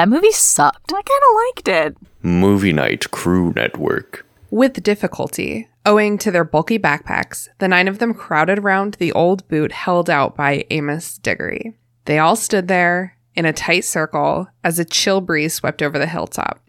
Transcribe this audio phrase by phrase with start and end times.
[0.00, 0.94] That movie sucked.
[0.94, 1.96] I kind of liked it.
[2.22, 4.24] Movie Night Crew Network.
[4.50, 9.46] With difficulty, owing to their bulky backpacks, the nine of them crowded around the old
[9.48, 11.76] boot held out by Amos Diggory.
[12.06, 16.06] They all stood there in a tight circle as a chill breeze swept over the
[16.06, 16.62] hilltop.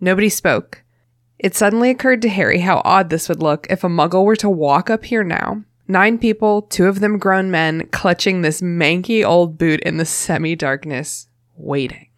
[0.00, 0.82] Nobody spoke.
[1.38, 4.50] It suddenly occurred to Harry how odd this would look if a muggle were to
[4.50, 5.62] walk up here now.
[5.86, 10.56] Nine people, two of them grown men, clutching this manky old boot in the semi
[10.56, 12.08] darkness, waiting.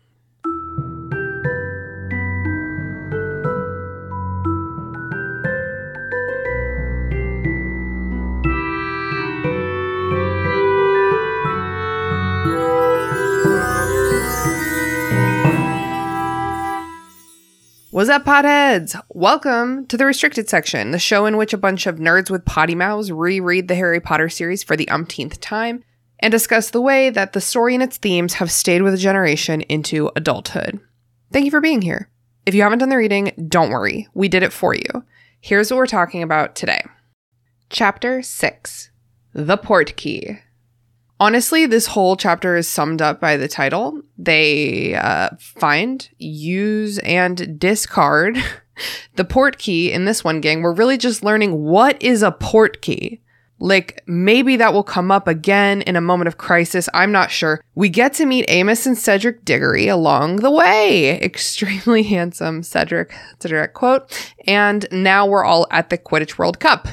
[17.95, 19.01] What's up, potheads?
[19.11, 22.75] Welcome to the restricted section, the show in which a bunch of nerds with potty
[22.75, 25.85] mouths reread the Harry Potter series for the umpteenth time
[26.19, 29.61] and discuss the way that the story and its themes have stayed with a generation
[29.61, 30.81] into adulthood.
[31.33, 32.11] Thank you for being here.
[32.45, 35.05] If you haven't done the reading, don't worry, we did it for you.
[35.41, 36.83] Here's what we're talking about today
[37.71, 38.91] Chapter 6
[39.35, 40.41] The Portkey.
[41.21, 44.01] Honestly, this whole chapter is summed up by the title.
[44.19, 48.37] They uh, find, use, and discard
[49.17, 50.63] the port key in this one, gang.
[50.63, 53.21] We're really just learning what is a port key.
[53.61, 56.89] Like, maybe that will come up again in a moment of crisis.
[56.93, 57.63] I'm not sure.
[57.77, 61.21] We get to meet Amos and Cedric Diggory along the way.
[61.23, 63.15] Extremely handsome Cedric.
[63.33, 64.33] It's a direct quote.
[64.47, 66.89] And now we're all at the Quidditch World Cup.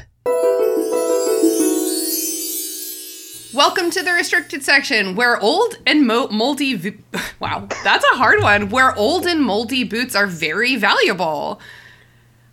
[3.63, 6.73] Welcome to the restricted section where old and mo- moldy.
[6.73, 6.97] V-
[7.39, 8.69] wow, that's a hard one.
[8.69, 11.61] Where old and moldy boots are very valuable.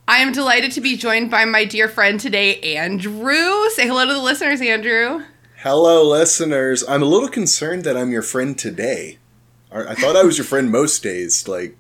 [0.07, 3.71] I am delighted to be joined by my dear friend today, Andrew.
[3.71, 5.25] Say hello to the listeners, Andrew.
[5.57, 6.85] Hello, listeners.
[6.87, 9.17] I'm a little concerned that I'm your friend today.
[9.73, 11.49] I I thought I was your friend most days.
[11.49, 11.75] Like,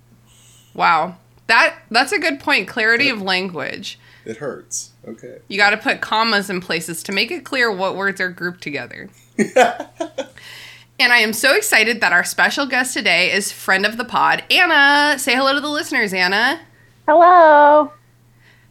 [0.72, 1.18] Wow,
[1.48, 2.66] that that's a good point.
[2.66, 3.98] Clarity of language.
[4.24, 4.92] It hurts.
[5.06, 5.38] Okay.
[5.48, 8.62] You got to put commas in places to make it clear what words are grouped
[8.62, 9.08] together.
[9.38, 14.44] and I am so excited that our special guest today is friend of the pod,
[14.50, 15.18] Anna.
[15.18, 16.60] Say hello to the listeners, Anna.
[17.06, 17.92] Hello.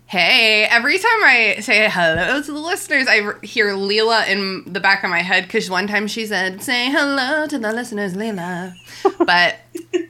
[0.05, 5.03] Hey, every time I say hello to the listeners, I hear Leela in the back
[5.03, 8.73] of my head because one time she said, Say hello to the listeners, Leela.
[9.25, 9.57] but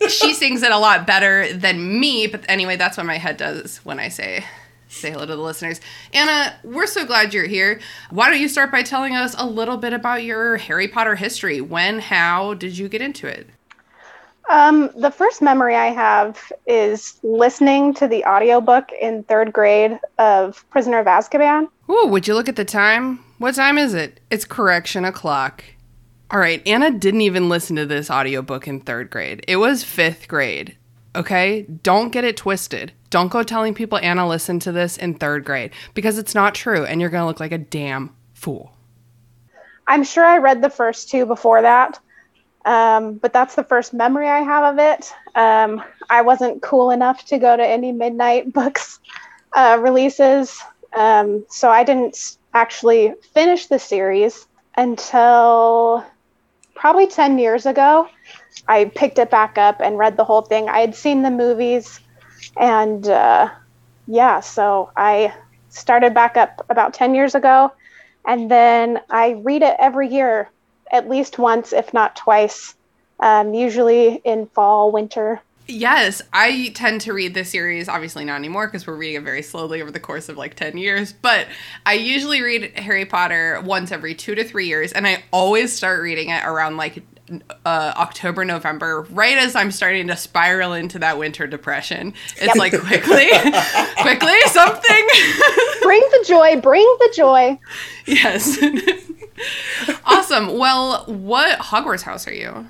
[0.08, 2.28] she sings it a lot better than me.
[2.28, 4.46] But anyway, that's what my head does when I say
[5.00, 5.80] say hello to the listeners.
[6.14, 7.80] Anna, we're so glad you're here.
[8.10, 11.62] Why don't you start by telling us a little bit about your Harry Potter history?
[11.62, 13.48] When, how did you get into it?
[14.50, 20.64] Um, the first memory I have is listening to the audiobook in third grade of
[20.70, 21.68] Prisoner of Azkaban.
[21.90, 23.20] Ooh, would you look at the time?
[23.40, 24.20] What time is it?
[24.32, 25.64] It's correction o'clock.
[26.32, 29.44] All right, Anna didn't even listen to this audiobook in third grade.
[29.48, 30.78] It was fifth grade.
[31.16, 31.64] Okay?
[31.84, 32.94] Don't get it twisted.
[33.10, 36.86] Don't go telling people Anna listened to this in third grade because it's not true
[36.86, 38.74] and you're going to look like a damn fool.
[39.88, 42.00] I'm sure I read the first two before that,
[42.66, 45.14] um, but that's the first memory I have of it.
[45.36, 49.00] Um, I wasn't cool enough to go to any midnight books
[49.54, 50.62] uh, releases,
[50.96, 56.06] um, so I didn't actually finish the series until
[56.76, 58.08] probably 10 years ago.
[58.68, 60.68] I picked it back up and read the whole thing.
[60.68, 62.00] I had seen the movies,
[62.56, 63.50] and uh,
[64.08, 65.34] yeah, so I
[65.70, 67.72] started back up about 10 years ago,
[68.26, 70.50] and then I read it every year,
[70.92, 72.76] at least once, if not twice,
[73.20, 75.42] um, usually in fall, winter.
[75.70, 79.42] Yes, I tend to read this series, obviously not anymore because we're reading it very
[79.42, 81.48] slowly over the course of like 10 years, but
[81.86, 86.02] I usually read Harry Potter once every two to three years, and I always start
[86.02, 87.04] reading it around like
[87.66, 92.14] uh, October, November, right as I'm starting to spiral into that winter depression.
[92.38, 93.30] It's like quickly,
[94.02, 95.08] quickly, something.
[95.82, 97.60] Bring the joy, bring the joy.
[98.06, 98.58] yes.
[100.06, 100.58] awesome.
[100.58, 102.68] Well, what Hogwarts house are you?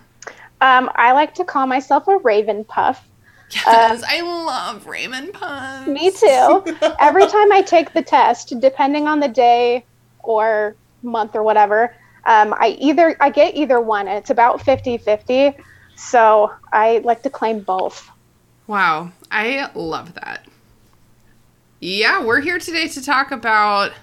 [0.61, 3.07] Um, I like to call myself a raven puff.
[3.51, 5.87] Yes, I love Raymond Puns.
[5.87, 6.63] Me too.
[6.99, 9.85] Every time I take the test, depending on the day
[10.19, 11.95] or month or whatever,
[12.27, 15.55] um, I either I get either one, and it's about 50-50.
[15.95, 18.09] So I like to claim both.
[18.67, 20.45] Wow, I love that.
[21.79, 23.93] Yeah, we're here today to talk about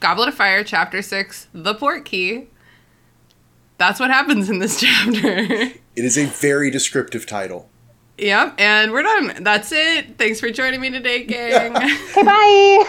[0.00, 2.48] Goblet of Fire, Chapter 6, The Port Key.
[3.78, 5.20] That's what happens in this chapter.
[5.96, 7.68] It is a very descriptive title.
[8.18, 9.42] yep, and we're done.
[9.42, 10.18] That's it.
[10.18, 11.74] Thanks for joining me today, gang.
[12.16, 12.84] Okay, bye.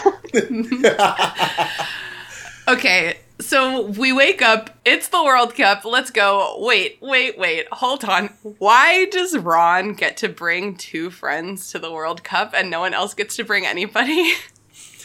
[2.67, 6.55] okay, So we wake up, it's the World Cup, let's go.
[6.59, 8.27] Wait, wait, wait, hold on.
[8.59, 12.93] Why does Ron get to bring two friends to the World Cup and no one
[12.93, 14.33] else gets to bring anybody?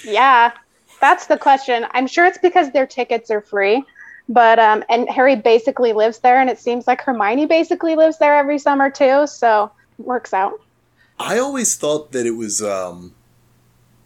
[0.04, 0.52] Yeah,
[1.00, 1.86] that's the question.
[1.92, 3.84] I'm sure it's because their tickets are free,
[4.28, 8.34] but um, and Harry basically lives there, and it seems like Hermione basically lives there
[8.36, 10.60] every summer too, so works out.
[11.18, 13.14] I always thought that it was um,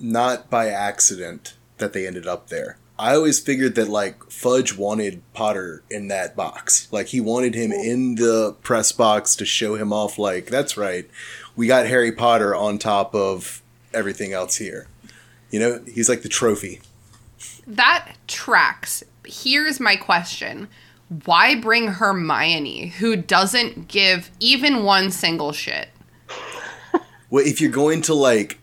[0.00, 2.79] not by accident that they ended up there.
[2.99, 6.88] I always figured that like Fudge wanted Potter in that box.
[6.93, 11.08] Like he wanted him in the press box to show him off like that's right.
[11.56, 13.62] We got Harry Potter on top of
[13.93, 14.87] everything else here.
[15.50, 16.81] You know, he's like the trophy.
[17.67, 19.02] That tracks.
[19.25, 20.69] Here's my question.
[21.25, 25.88] Why bring Hermione, who doesn't give even one single shit?
[27.31, 28.58] Well, if you're going to like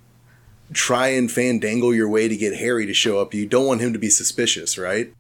[0.74, 3.94] try and fandangle your way to get Harry to show up, you don't want him
[3.94, 5.14] to be suspicious, right?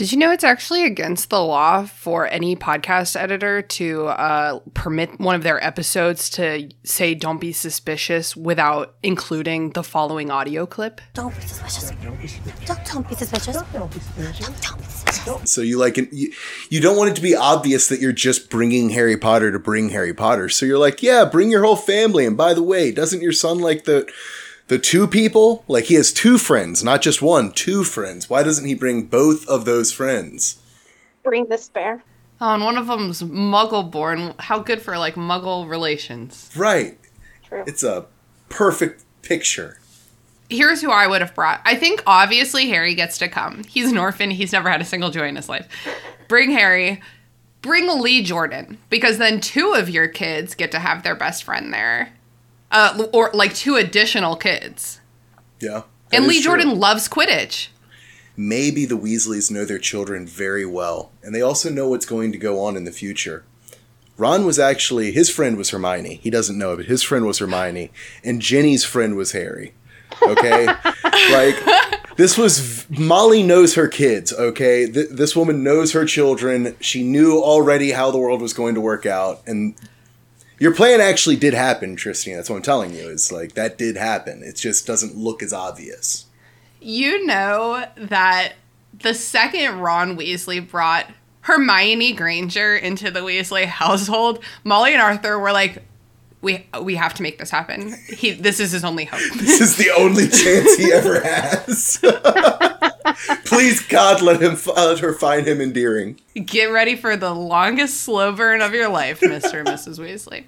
[0.00, 5.20] Did you know it's actually against the law for any podcast editor to uh, permit
[5.20, 11.02] one of their episodes to say "Don't be suspicious" without including the following audio clip?
[11.12, 11.90] Don't be suspicious.
[11.90, 13.56] Don't, don't be suspicious.
[13.56, 15.52] Don't, don't be suspicious.
[15.52, 16.32] So you like you,
[16.70, 19.90] you don't want it to be obvious that you're just bringing Harry Potter to bring
[19.90, 20.48] Harry Potter.
[20.48, 22.24] So you're like, yeah, bring your whole family.
[22.24, 24.10] And by the way, doesn't your son like the
[24.70, 25.64] the two people?
[25.66, 28.30] Like he has two friends, not just one, two friends.
[28.30, 30.62] Why doesn't he bring both of those friends?
[31.24, 32.04] Bring the spare.
[32.40, 34.32] Oh, and one of them's Muggle born.
[34.38, 36.50] How good for like Muggle relations.
[36.56, 36.96] Right.
[37.42, 37.64] True.
[37.66, 38.06] It's a
[38.48, 39.80] perfect picture.
[40.48, 41.60] Here's who I would have brought.
[41.64, 43.64] I think obviously Harry gets to come.
[43.64, 44.30] He's an orphan.
[44.30, 45.66] He's never had a single joy in his life.
[46.28, 47.02] Bring Harry.
[47.60, 51.74] Bring Lee Jordan because then two of your kids get to have their best friend
[51.74, 52.12] there,
[52.70, 55.00] uh, or like two additional kids.
[55.60, 55.82] Yeah.
[56.12, 56.52] And Lee true.
[56.52, 57.68] Jordan loves Quidditch.
[58.36, 62.38] maybe the Weasleys know their children very well, and they also know what's going to
[62.38, 63.44] go on in the future.
[64.16, 66.16] Ron was actually his friend was Hermione.
[66.22, 67.90] He doesn't know it, but his friend was Hermione,
[68.24, 69.72] and Ginny's friend was Harry.
[70.22, 70.66] Okay,
[71.30, 71.56] like
[72.16, 74.32] this was Molly knows her kids.
[74.32, 76.76] Okay, Th- this woman knows her children.
[76.80, 79.74] She knew already how the world was going to work out, and
[80.60, 82.36] your plan actually did happen, Tristan.
[82.36, 83.08] That's what I'm telling you.
[83.08, 84.42] Is like that did happen.
[84.44, 86.26] It just doesn't look as obvious.
[86.80, 88.52] You know that
[88.92, 91.06] the second Ron Weasley brought
[91.42, 95.82] Hermione Granger into the Weasley household, Molly and Arthur were like,
[96.42, 97.94] "We we have to make this happen.
[98.08, 102.00] He this is his only hope." This is the only chance he ever has.
[103.44, 106.20] Please, God, let him let her find him endearing.
[106.34, 109.60] Get ready for the longest slow burn of your life, Mr.
[109.60, 109.98] and Mrs.
[109.98, 110.44] Weasley.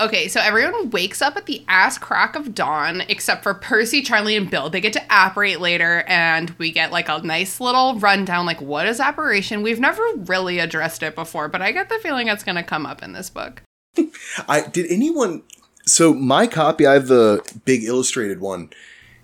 [0.00, 4.34] Okay, so everyone wakes up at the ass crack of dawn, except for Percy, Charlie,
[4.34, 4.70] and Bill.
[4.70, 8.46] They get to apparate later, and we get like a nice little rundown.
[8.46, 9.62] Like, what is apparation?
[9.62, 12.86] We've never really addressed it before, but I get the feeling it's going to come
[12.86, 13.62] up in this book.
[14.48, 15.42] I did anyone.
[15.84, 18.70] So my copy, I have the big illustrated one.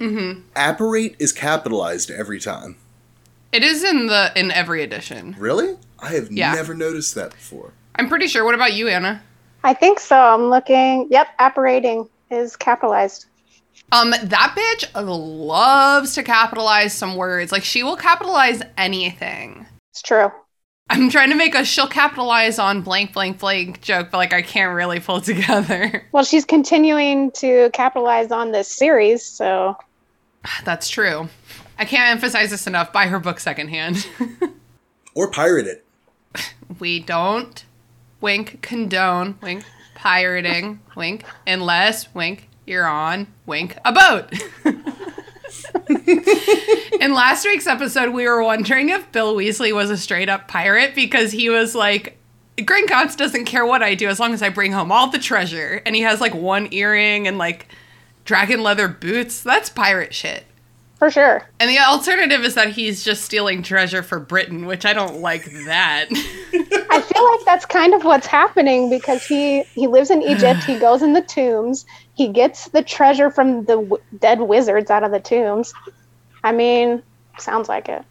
[0.00, 0.40] Mm-hmm.
[0.54, 2.76] Apparate is capitalized every time.
[3.52, 5.34] It is in the in every edition.
[5.38, 5.76] Really?
[5.98, 6.52] I have Yeah.
[6.54, 7.72] never noticed that before.
[7.94, 8.44] I'm pretty sure.
[8.44, 9.22] What about you, Anna?
[9.64, 10.16] I think so.
[10.16, 11.08] I'm looking.
[11.10, 13.26] Yep, apparating is capitalized.
[13.92, 17.52] Um, that bitch loves to capitalize some words.
[17.52, 19.66] Like she will capitalize anything.
[19.92, 20.30] It's true.
[20.90, 24.42] I'm trying to make a she'll capitalize on blank blank blank joke, but like I
[24.42, 26.06] can't really pull it together.
[26.12, 29.76] Well, she's continuing to capitalize on this series, so
[30.64, 31.28] That's true.
[31.78, 32.92] I can't emphasize this enough.
[32.92, 34.06] Buy her book secondhand.
[35.16, 35.84] Or pirate it.
[36.78, 37.64] we don't
[38.20, 44.30] wink condone wink pirating wink unless wink you're on wink a boat.
[47.00, 50.94] In last week's episode, we were wondering if Bill Weasley was a straight up pirate
[50.94, 52.18] because he was like,
[52.58, 55.80] Gringotts doesn't care what I do as long as I bring home all the treasure.
[55.86, 57.68] And he has like one earring and like
[58.26, 59.42] dragon leather boots.
[59.42, 60.44] That's pirate shit.
[60.98, 61.48] for sure.
[61.58, 65.44] And the alternative is that he's just stealing treasure for Britain, which I don't like
[65.66, 66.06] that.
[66.90, 70.64] I feel like that's kind of what's happening because he he lives in Egypt.
[70.64, 71.86] He goes in the tombs.
[72.14, 75.72] He gets the treasure from the w- dead wizards out of the tombs.
[76.44, 77.02] I mean,
[77.38, 78.02] sounds like it.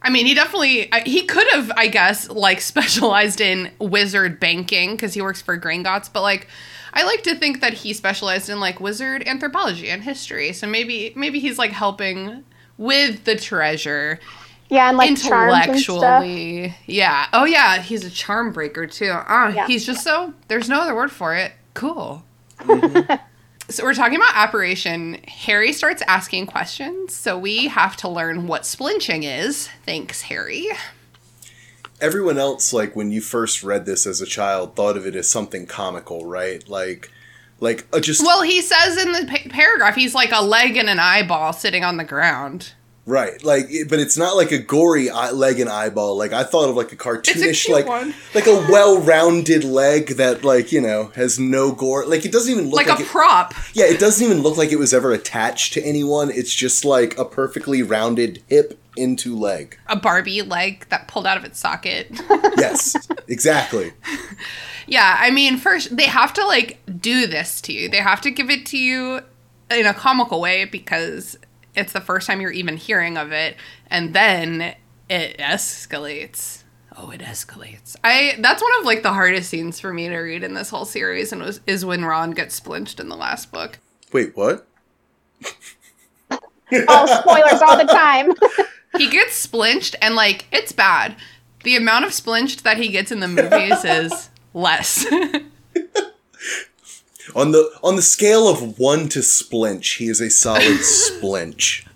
[0.00, 4.92] I mean, he definitely uh, he could have, I guess, like specialized in wizard banking
[4.92, 6.48] because he works for Gringotts, but like
[6.92, 10.52] I like to think that he specialized in like wizard anthropology and history.
[10.52, 12.44] So maybe maybe he's like helping
[12.78, 14.20] with the treasure
[14.68, 16.22] Yeah, and like charms and stuff.
[16.24, 16.74] intellectually.
[16.86, 17.26] Yeah.
[17.32, 19.10] Oh yeah, he's a charm breaker too.
[19.12, 19.66] Ah, Yeah.
[19.66, 21.52] he's just so there's no other word for it.
[21.74, 22.24] Cool.
[23.70, 25.18] So we're talking about apparition.
[25.28, 29.68] Harry starts asking questions, so we have to learn what splinching is.
[29.84, 30.68] Thanks, Harry.
[32.00, 35.28] Everyone else, like when you first read this as a child, thought of it as
[35.28, 36.66] something comical, right?
[36.68, 37.10] Like,
[37.60, 40.88] like uh, just Well, he says in the pa- paragraph, he's like a leg and
[40.88, 42.72] an eyeball sitting on the ground.
[43.08, 46.16] Right, like, but it's not like a gory eye, leg and eyeball.
[46.16, 48.14] Like I thought of like a cartoonish, cute like one.
[48.34, 52.06] like a well-rounded leg that, like you know, has no gore.
[52.06, 53.54] Like it doesn't even look Like, like, a it, prop.
[53.74, 56.30] Yeah, it doesn't even look like it was ever attached to anyone.
[56.30, 59.78] It's just like a perfectly rounded hip into leg.
[59.86, 62.10] A Barbie leg that pulled out of its socket.
[62.58, 62.96] Yes,
[63.28, 63.92] exactly.
[64.88, 67.88] yeah, I mean, first, they have to like do this to you.
[67.88, 69.20] They have to give it to you
[69.70, 71.38] in a comical way because
[71.74, 73.56] it's the first time you're even hearing of it.
[73.88, 74.74] And then
[75.08, 76.62] it escalates.
[76.96, 77.94] Oh, it escalates.
[78.02, 80.84] I that's one of like the hardest scenes for me to read in this whole
[80.84, 83.78] series and was is when Ron gets splinched in the last book.
[84.12, 84.66] Wait, what?
[86.30, 86.40] All
[86.72, 88.32] oh, spoilers all the time.
[88.96, 91.16] he gets splinched and like it's bad.
[91.62, 95.06] The amount of splinched that he gets in the movies is less.
[97.34, 101.86] On the on the scale of one to splinch, he is a solid splinch.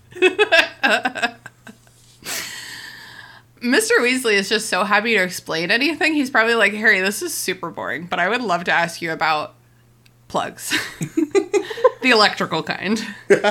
[3.61, 3.91] Mr.
[3.99, 6.13] Weasley is just so happy to explain anything.
[6.13, 9.11] He's probably like, Harry, this is super boring, but I would love to ask you
[9.11, 9.55] about
[10.27, 10.77] plugs.
[12.01, 13.01] the electrical kind.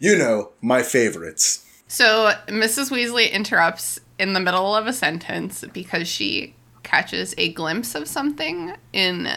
[0.00, 1.64] You know, my favorites.
[1.88, 2.90] So Mrs.
[2.90, 8.74] Weasley interrupts in the middle of a sentence because she catches a glimpse of something
[8.92, 9.36] in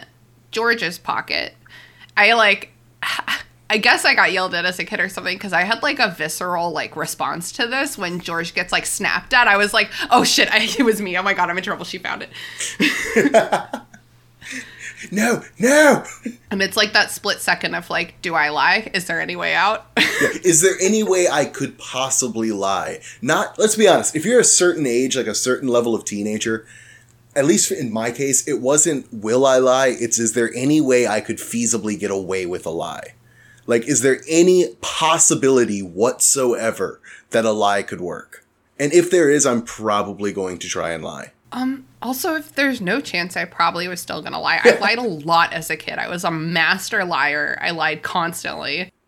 [0.52, 1.54] George's pocket.
[2.16, 2.70] I like
[3.70, 5.98] I guess I got yelled at as a kid or something because I had like
[5.98, 9.48] a visceral like response to this when George gets like snapped at.
[9.48, 11.16] I was like, "Oh shit, I, it was me.
[11.16, 11.86] Oh my god, I'm in trouble.
[11.86, 12.26] She found
[12.78, 13.70] it."
[15.10, 16.04] No, no.
[16.50, 18.90] And it's like that split second of like, "Do I lie?
[18.94, 23.00] Is there any way out?" Is there any way I could possibly lie?
[23.20, 23.58] Not.
[23.58, 24.14] Let's be honest.
[24.14, 26.66] If you're a certain age, like a certain level of teenager,
[27.34, 29.96] at least in my case, it wasn't will I lie.
[29.98, 33.14] It's is there any way I could feasibly get away with a lie?
[33.66, 38.44] Like, is there any possibility whatsoever that a lie could work?
[38.78, 41.32] And if there is, I'm probably going to try and lie.
[41.52, 44.60] Um, also, if there's no chance, I probably was still gonna lie.
[44.64, 45.98] I lied a lot as a kid.
[45.98, 47.58] I was a master liar.
[47.60, 48.92] I lied constantly.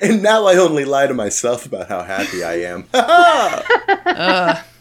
[0.00, 2.88] And now I only lie to myself about how happy I am.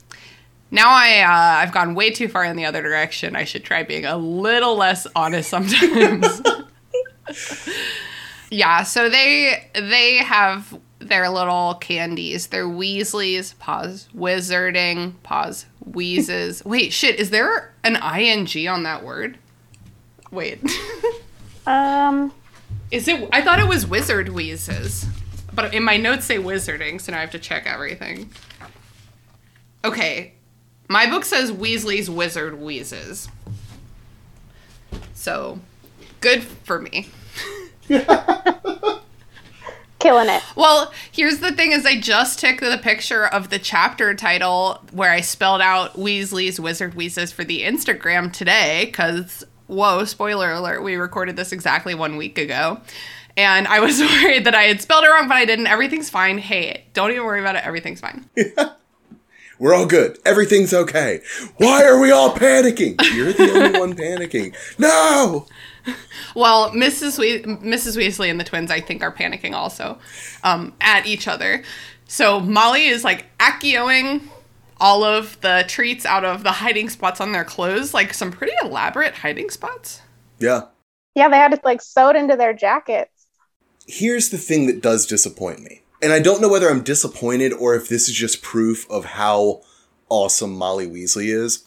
[0.70, 3.36] Now I uh, I've gone way too far in the other direction.
[3.36, 6.42] I should try being a little less honest sometimes.
[8.50, 12.48] yeah, so they they have their little candies.
[12.48, 13.58] They're Weasleys.
[13.60, 14.10] Pause.
[14.16, 15.14] Wizarding.
[15.24, 15.66] Pause.
[15.86, 16.64] Wheezes.
[16.66, 17.20] Wait, shit.
[17.20, 19.38] Is there an ing on that word?
[20.32, 20.60] Wait.
[21.68, 22.32] Um,
[22.92, 23.28] Is it?
[23.34, 25.06] I thought it was wizard wheezes,
[25.54, 28.30] but in my notes say wizarding, so now I have to check everything.
[29.84, 30.34] Okay,
[30.88, 33.30] my book says Weasley's wizard wheezes.
[35.14, 35.60] So,
[36.22, 37.10] good for me.
[40.00, 40.44] killing it.
[40.56, 45.12] Well, here's the thing: is I just took the picture of the chapter title where
[45.12, 50.96] I spelled out Weasley's wizard wheezes for the Instagram today, because whoa, spoiler alert, we
[50.96, 52.80] recorded this exactly one week ago.
[53.36, 55.68] And I was worried that I had spelled it wrong, but I didn't.
[55.68, 56.38] Everything's fine.
[56.38, 57.66] Hey, don't even worry about it.
[57.66, 58.30] Everything's fine.
[59.60, 60.20] We're all good.
[60.26, 61.22] Everything's okay.
[61.58, 62.96] Why are we all panicking?
[63.16, 64.56] You're the only one panicking.
[64.78, 65.48] No!
[66.36, 67.18] Well, Mrs.
[67.18, 67.98] We- Mrs.
[67.98, 69.98] Weasley and the twins, I think, are panicking also
[70.44, 71.64] um, at each other.
[72.08, 74.22] So Molly is like accioing
[74.80, 78.54] all of the treats out of the hiding spots on their clothes, like some pretty
[78.62, 80.02] elaborate hiding spots.
[80.40, 80.64] Yeah.
[81.16, 83.28] Yeah, they had it like sewed into their jackets.
[83.88, 85.82] Here's the thing that does disappoint me.
[86.02, 89.62] And I don't know whether I'm disappointed or if this is just proof of how
[90.10, 91.64] awesome Molly Weasley is.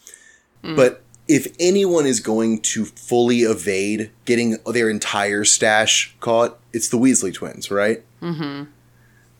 [0.63, 6.97] But if anyone is going to fully evade getting their entire stash caught, it's the
[6.97, 8.03] Weasley twins, right?
[8.21, 8.65] Mm-hmm.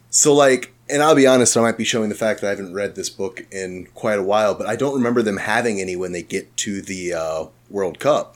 [0.10, 2.74] So, like, and I'll be honest, I might be showing the fact that I haven't
[2.74, 6.12] read this book in quite a while, but I don't remember them having any when
[6.12, 8.36] they get to the uh, World Cup.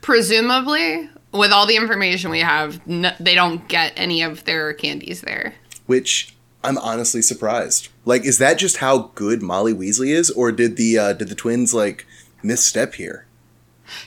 [0.00, 5.22] Presumably, with all the information we have, n- they don't get any of their candies
[5.22, 5.54] there.
[5.88, 7.88] Which I'm honestly surprised.
[8.04, 11.34] Like, is that just how good Molly Weasley is, or did the uh, did the
[11.34, 12.06] twins like
[12.42, 13.26] misstep here?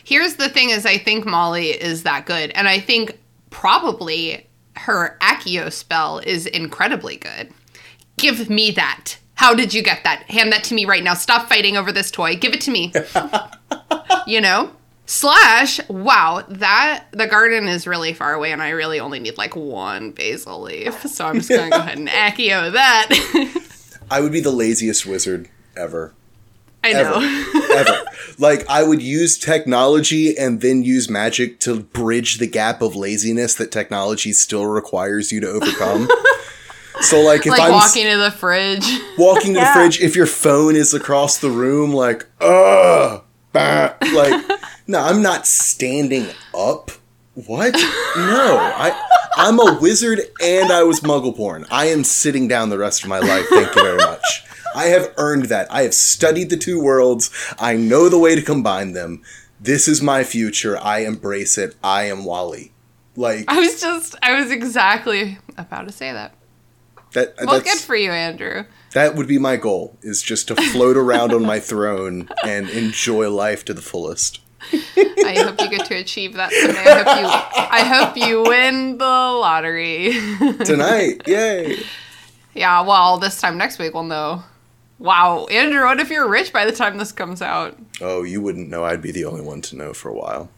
[0.04, 3.20] Here's the thing: is I think Molly is that good, and I think
[3.50, 4.48] probably
[4.78, 7.52] her Accio spell is incredibly good.
[8.18, 9.18] Give me that.
[9.36, 10.24] How did you get that?
[10.30, 11.16] Hand that to me right now.
[11.16, 12.36] Stop fighting over this toy.
[12.36, 12.94] Give it to me.
[14.28, 14.72] you know.
[15.12, 19.58] Slash, wow, that the garden is really far away, and I really only need like
[19.58, 21.02] one basil leaf.
[21.06, 23.10] So I'm just gonna go ahead and accio that.
[24.10, 26.14] I would be the laziest wizard ever.
[26.82, 27.76] I know.
[27.76, 28.06] Ever.
[28.40, 33.54] like, I would use technology and then use magic to bridge the gap of laziness
[33.56, 36.08] that technology still requires you to overcome.
[37.02, 38.88] so, like, if like I'm walking to the fridge.
[39.18, 39.74] walking to Yeah.
[39.74, 44.46] the fridge, if your phone is across the room, like, ugh, bah, like,
[44.88, 46.92] no, I'm not standing up.
[47.34, 47.74] What?
[47.74, 51.66] No, I, I'm a wizard and I was muggle born.
[51.72, 53.46] I am sitting down the rest of my life.
[53.50, 54.44] Thank you very much.
[54.76, 55.72] I have earned that.
[55.72, 57.30] I have studied the two worlds.
[57.60, 59.22] I know the way to combine them.
[59.60, 60.78] This is my future.
[60.78, 61.76] I embrace it.
[61.84, 62.74] I am Wally.
[63.16, 66.34] Like I was just, I was exactly about to say that.
[67.14, 67.36] that.
[67.46, 68.66] Well, good for you, Andrew.
[68.94, 73.30] That would be my goal: is just to float around on my throne and enjoy
[73.30, 74.41] life to the fullest.
[74.74, 76.80] I hope you get to achieve that someday.
[76.80, 77.28] I hope you,
[77.72, 80.14] I hope you win the lottery.
[80.66, 81.84] Tonight, yay!
[82.54, 84.44] yeah, well, this time next week we'll know.
[85.00, 87.76] Wow, Andrew, what if you're rich by the time this comes out?
[88.02, 88.84] Oh, you wouldn't know.
[88.84, 90.50] I'd be the only one to know for a while.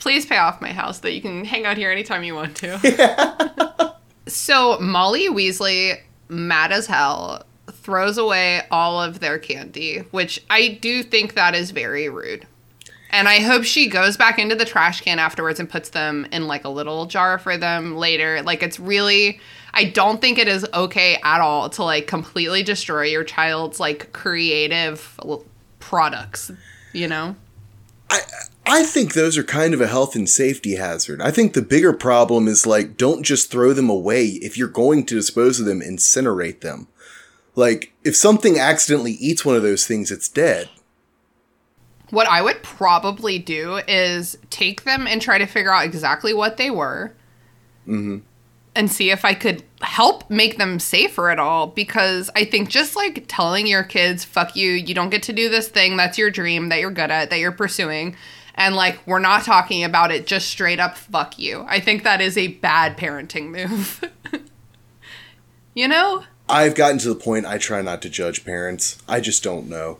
[0.00, 2.78] Please pay off my house that you can hang out here anytime you want to.
[2.84, 3.92] Yeah.
[4.26, 11.02] so Molly Weasley, mad as hell, throws away all of their candy, which I do
[11.02, 12.46] think that is very rude.
[13.10, 16.46] And I hope she goes back into the trash can afterwards and puts them in
[16.46, 18.42] like a little jar for them later.
[18.42, 19.40] Like it's really
[19.72, 24.12] I don't think it is okay at all to like completely destroy your child's like
[24.12, 25.18] creative
[25.78, 26.50] products,
[26.92, 27.36] you know?
[28.10, 28.20] I
[28.70, 31.22] I think those are kind of a health and safety hazard.
[31.22, 34.26] I think the bigger problem is like, don't just throw them away.
[34.26, 36.86] If you're going to dispose of them, incinerate them.
[37.54, 40.68] Like, if something accidentally eats one of those things, it's dead.
[42.10, 46.56] What I would probably do is take them and try to figure out exactly what
[46.56, 47.12] they were
[47.86, 48.18] mm-hmm.
[48.74, 51.66] and see if I could help make them safer at all.
[51.66, 55.48] Because I think just like telling your kids, fuck you, you don't get to do
[55.48, 58.16] this thing, that's your dream that you're good at, that you're pursuing.
[58.54, 61.64] And like, we're not talking about it, just straight up fuck you.
[61.68, 64.02] I think that is a bad parenting move.
[65.74, 66.24] you know?
[66.48, 69.00] I've gotten to the point I try not to judge parents.
[69.06, 69.98] I just don't know.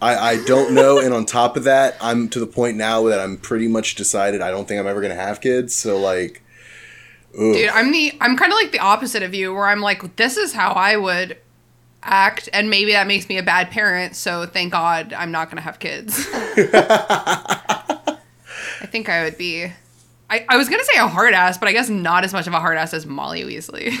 [0.00, 0.98] I, I don't know.
[0.98, 4.40] and on top of that, I'm to the point now that I'm pretty much decided
[4.40, 5.74] I don't think I'm ever going to have kids.
[5.74, 6.42] So, like,
[7.34, 7.54] ugh.
[7.54, 10.36] Dude, I'm the I'm kind of like the opposite of you, where I'm like, this
[10.36, 11.36] is how I would
[12.02, 14.16] act, and maybe that makes me a bad parent.
[14.16, 16.26] So thank God I'm not gonna have kids.
[16.32, 18.16] I
[18.86, 19.70] think I would be.
[20.28, 22.54] I, I was gonna say a hard ass, but I guess not as much of
[22.54, 23.98] a hard ass as Molly Weasley.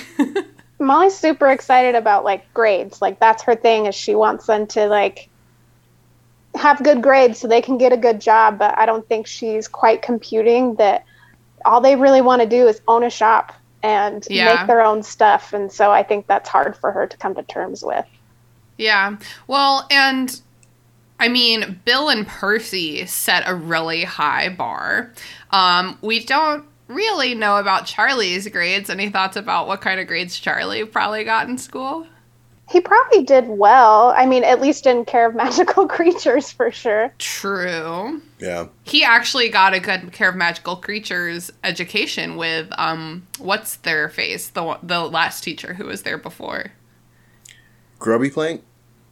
[0.78, 3.02] Molly's super excited about like grades.
[3.02, 5.28] Like that's her thing is she wants them to like
[6.54, 9.68] have good grades so they can get a good job, but I don't think she's
[9.68, 11.04] quite computing that
[11.64, 14.56] all they really want to do is own a shop and Yeah.
[14.56, 17.42] make their own stuff and so I think that's hard for her to come to
[17.42, 18.04] terms with.
[18.76, 19.16] Yeah.
[19.46, 20.40] Well, and
[21.18, 25.12] I mean, Bill and Percy set a really high bar.
[25.50, 28.88] Um, we don't really know about Charlie's grades.
[28.90, 32.06] Any thoughts about what kind of grades Charlie probably got in school?
[32.70, 34.14] He probably did well.
[34.16, 37.12] I mean, at least in Care of Magical Creatures for sure.
[37.18, 38.22] True.
[38.38, 38.66] yeah.
[38.84, 44.48] He actually got a good care of magical creatures education with um what's their face
[44.48, 46.66] the the last teacher who was there before.
[47.98, 48.62] Grubby Plank?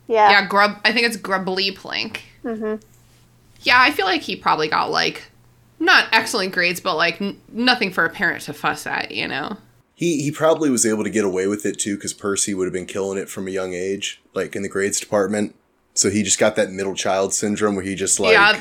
[0.07, 0.31] Yeah.
[0.31, 0.79] Yeah, Grub.
[0.85, 2.23] I think it's Grubbly Plank.
[2.43, 2.77] hmm
[3.63, 5.25] Yeah, I feel like he probably got like
[5.81, 9.57] not excellent grades, but like n- nothing for a parent to fuss at, you know.
[9.99, 12.73] He, he probably was able to get away with it too because Percy would have
[12.73, 15.57] been killing it from a young age, like in the grades department.
[15.95, 18.31] So he just got that middle child syndrome where he just like.
[18.33, 18.61] yeah,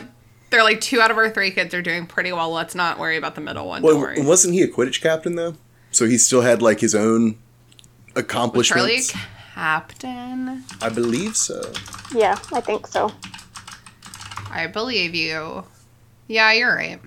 [0.49, 2.51] they're like two out of our three kids are doing pretty well.
[2.51, 3.83] Let's not worry about the middle one.
[3.83, 4.21] Well, Don't worry.
[4.23, 5.53] wasn't he a Quidditch captain though?
[5.91, 7.37] So he still had like his own Charlie
[8.15, 9.13] accomplishments.
[9.53, 10.63] Captain.
[10.81, 11.61] I believe so.
[12.15, 13.11] Yeah, I think so.
[14.49, 15.65] I believe you.
[16.27, 16.99] Yeah, you're right.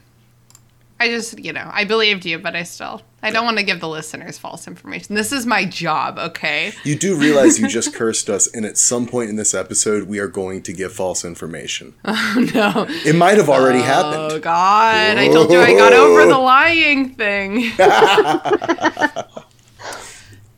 [1.01, 3.81] I just, you know, I believed you, but I still, I don't want to give
[3.81, 5.15] the listeners false information.
[5.15, 6.73] This is my job, okay?
[6.85, 10.19] You do realize you just cursed us, and at some point in this episode, we
[10.19, 11.95] are going to give false information.
[12.05, 12.87] Oh, no.
[13.05, 14.33] It might have already Oh, happened.
[14.33, 15.19] Oh, God.
[15.19, 17.71] I told you I got over the lying thing.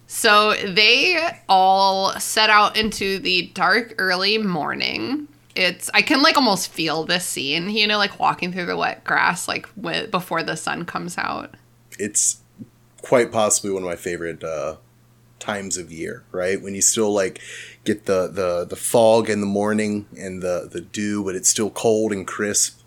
[0.07, 5.29] so they all set out into the dark, early morning.
[5.55, 9.05] It's, I can like almost feel this scene, you know, like walking through the wet
[9.05, 11.55] grass, like with, before the sun comes out.
[11.99, 12.39] It's
[13.03, 14.77] quite possibly one of my favorite uh,
[15.39, 16.63] times of year, right?
[16.63, 17.41] When you still like
[17.85, 21.71] get the the the fog in the morning and the the dew, but it's still
[21.71, 22.81] cold and crisp,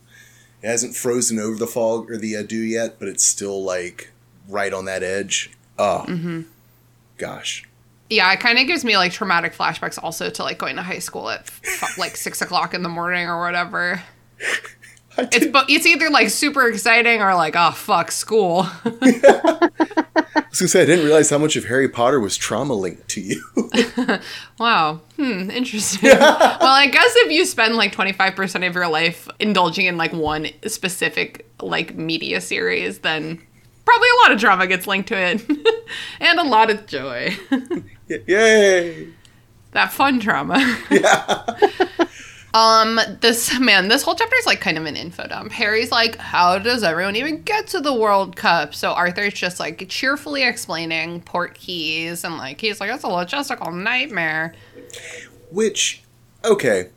[0.61, 4.11] It hasn't frozen over the fog or the uh, dew yet, but it's still like
[4.47, 5.51] right on that edge.
[5.77, 6.43] Oh,
[7.17, 7.67] gosh.
[8.09, 10.99] Yeah, it kind of gives me like traumatic flashbacks also to like going to high
[10.99, 11.49] school at
[11.97, 14.01] like six o'clock in the morning or whatever.
[15.17, 18.67] It's but it's either like super exciting or like oh fuck school.
[18.85, 19.71] I
[20.49, 23.21] was gonna say I didn't realize how much of Harry Potter was trauma linked to
[23.21, 23.43] you.
[24.59, 26.09] wow, hmm, interesting.
[26.19, 29.97] well, I guess if you spend like twenty five percent of your life indulging in
[29.97, 33.41] like one specific like media series, then
[33.85, 35.41] probably a lot of drama gets linked to it,
[36.19, 37.35] and a lot of joy.
[38.07, 39.07] Yay!
[39.75, 40.55] that fun trauma.
[42.55, 45.51] Um, this man, this whole chapter is like kind of an info dump.
[45.51, 48.73] Harry's like, how does everyone even get to the World Cup?
[48.73, 53.73] So Arthur's just like cheerfully explaining port keys and like he's like, it's a logistical
[53.75, 54.55] nightmare.
[55.51, 56.01] Which,
[56.43, 56.89] okay.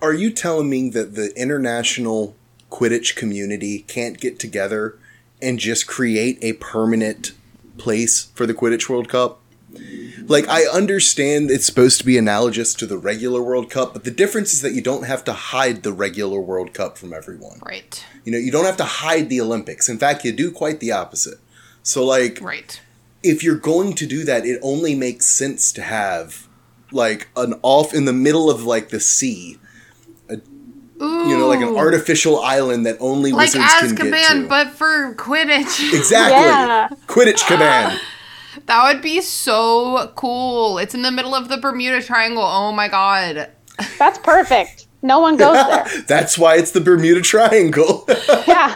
[0.00, 2.36] Are you telling me that the international
[2.70, 4.98] Quidditch community can't get together
[5.40, 7.32] and just create a permanent
[7.76, 9.41] place for the Quidditch World Cup?
[10.26, 14.10] Like, I understand it's supposed to be analogous to the regular World Cup, but the
[14.10, 17.58] difference is that you don't have to hide the regular World Cup from everyone.
[17.66, 18.04] Right.
[18.24, 19.88] You know, you don't have to hide the Olympics.
[19.88, 21.38] In fact, you do quite the opposite.
[21.82, 22.80] So, like, Right.
[23.24, 26.46] if you're going to do that, it only makes sense to have
[26.92, 29.58] like an off in the middle of like the sea,
[30.30, 31.28] Ooh.
[31.28, 34.10] you know, like an artificial island that only like wizards can get to.
[34.10, 35.92] Azkaban, but for Quidditch.
[35.92, 36.88] exactly, Yeah.
[37.08, 37.98] Quidditch command.
[38.66, 40.78] That would be so cool.
[40.78, 42.42] It's in the middle of the Bermuda Triangle.
[42.44, 43.50] Oh my god.
[43.98, 44.86] That's perfect.
[45.02, 46.02] No one goes there.
[46.06, 48.06] That's why it's the Bermuda Triangle.
[48.46, 48.74] Yeah.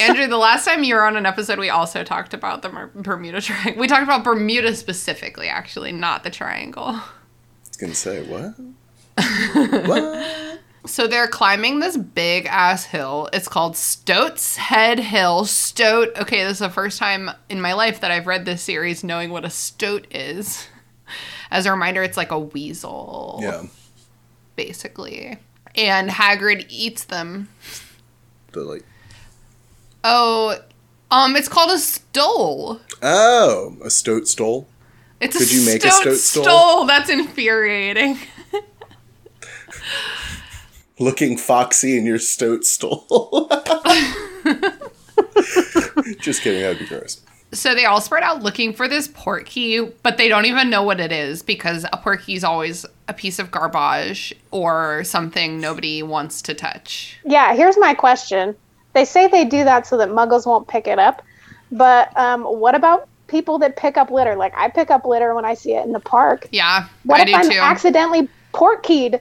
[0.00, 2.90] Andrew, the last time you were on an episode, we also talked about the Mer-
[2.94, 3.80] Bermuda Triangle.
[3.80, 6.88] We talked about Bermuda specifically, actually, not the triangle.
[6.88, 7.02] I
[7.68, 8.54] was gonna say what?
[9.86, 10.47] what?
[10.88, 13.28] So they're climbing this big ass hill.
[13.32, 15.44] It's called Stoat's Head Hill.
[15.44, 16.16] Stoat.
[16.18, 19.30] Okay, this is the first time in my life that I've read this series knowing
[19.30, 20.66] what a stoat is.
[21.50, 23.64] As a reminder, it's like a weasel, Yeah,
[24.56, 25.38] basically.
[25.74, 27.48] And Hagrid eats them.
[28.52, 28.84] but like,
[30.04, 30.58] Oh,
[31.10, 32.80] um, it's called a stole.
[33.02, 34.66] oh, a stoat stole.
[35.20, 36.44] It's Could a you make a stoat stoat stole?
[36.44, 36.86] stole.
[36.86, 38.18] That's infuriating.
[41.00, 43.48] Looking foxy in your stoat stole.
[46.20, 46.62] Just kidding.
[46.62, 47.20] That'd be gross.
[47.52, 50.82] So they all spread out looking for this port key, but they don't even know
[50.82, 55.58] what it is because a port key is always a piece of garbage or something
[55.60, 57.18] nobody wants to touch.
[57.24, 58.54] Yeah, here's my question.
[58.92, 61.22] They say they do that so that muggles won't pick it up,
[61.72, 64.36] but um, what about people that pick up litter?
[64.36, 66.48] Like I pick up litter when I see it in the park.
[66.52, 67.58] Yeah, What I if do I'm too.
[67.58, 69.20] accidentally port keyed?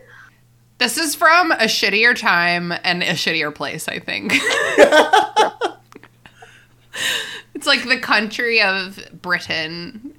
[0.78, 4.34] This is from a shittier time and a shittier place, I think.
[7.56, 10.14] it's like the country of Britain,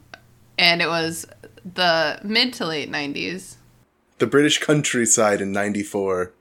[0.59, 1.27] and it was
[1.75, 3.57] the mid to late 90s.
[4.19, 6.33] The British countryside in '94.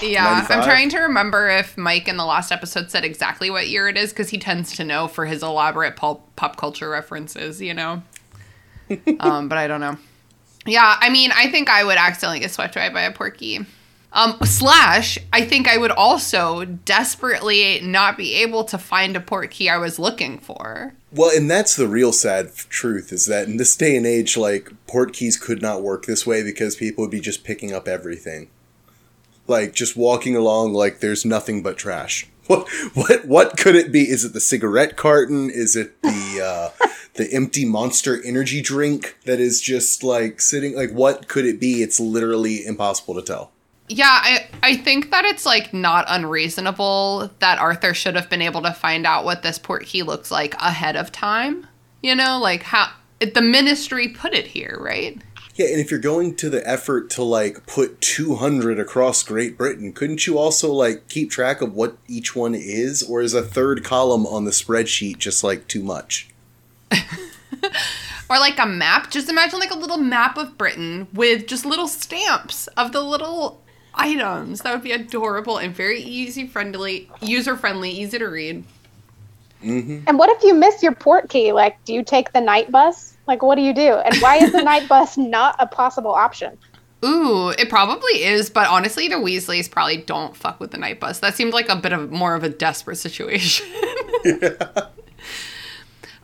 [0.00, 3.88] Yeah, I'm trying to remember if Mike in the last episode said exactly what year
[3.88, 7.74] it is because he tends to know for his elaborate pop, pop culture references, you
[7.74, 8.02] know?
[9.20, 9.98] um, but I don't know.
[10.68, 13.66] Yeah, I mean, I think I would accidentally get swept away by a portkey.
[14.12, 19.50] Um, slash, I think I would also desperately not be able to find a port
[19.50, 20.94] key I was looking for.
[21.12, 24.72] Well, and that's the real sad truth is that in this day and age, like
[24.86, 28.48] port keys could not work this way because people would be just picking up everything,
[29.46, 32.26] like just walking along like there's nothing but trash.
[32.48, 34.08] What what what could it be?
[34.08, 35.50] Is it the cigarette carton?
[35.50, 40.74] Is it the uh, the empty Monster Energy drink that is just like sitting?
[40.74, 41.82] Like what could it be?
[41.82, 43.52] It's literally impossible to tell.
[43.88, 48.62] Yeah, I I think that it's like not unreasonable that Arthur should have been able
[48.62, 51.66] to find out what this port key looks like ahead of time.
[52.02, 55.20] You know, like how the ministry put it here, right?
[55.58, 59.92] Yeah, and if you're going to the effort to like put 200 across Great Britain,
[59.92, 63.82] couldn't you also like keep track of what each one is or is a third
[63.82, 66.30] column on the spreadsheet just like too much?
[68.30, 69.10] Or like a map.
[69.10, 73.62] Just imagine like a little map of Britain with just little stamps of the little
[73.94, 74.60] items.
[74.60, 78.64] That would be adorable and very easy friendly, user friendly, easy to read.
[79.62, 80.04] Mm-hmm.
[80.06, 81.52] And what if you miss your port key?
[81.52, 83.16] Like, do you take the night bus?
[83.28, 83.94] Like, what do you do?
[83.94, 86.58] And why is the night bus not a possible option?
[87.04, 91.20] Ooh, it probably is, but honestly, the Weasleys probably don't fuck with the night bus.
[91.20, 93.66] That seemed like a bit of more of a desperate situation.
[94.24, 94.86] yeah.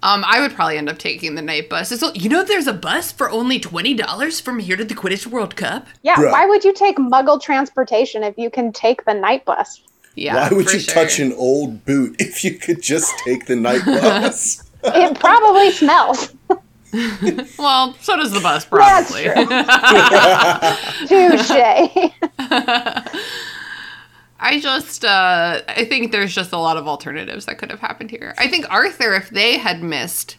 [0.03, 1.89] Um, I would probably end up taking the night bus.
[1.89, 5.27] So, you know, there's a bus for only twenty dollars from here to the Quidditch
[5.27, 5.87] World Cup.
[6.03, 6.31] Yeah, Bruh.
[6.31, 9.81] why would you take muggle transportation if you can take the night bus?
[10.15, 10.35] Yeah.
[10.35, 10.93] Why would for you sure.
[10.93, 14.63] touch an old boot if you could just take the night bus?
[14.85, 16.34] It probably smells.
[17.59, 19.25] Well, so does the bus, That's probably.
[19.25, 19.35] true.
[21.09, 21.51] Touche.
[24.41, 28.11] I just, uh, I think there's just a lot of alternatives that could have happened
[28.11, 28.35] here.
[28.37, 30.37] I think Arthur, if they had missed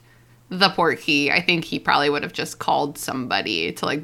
[0.50, 4.04] the port key, I think he probably would have just called somebody to like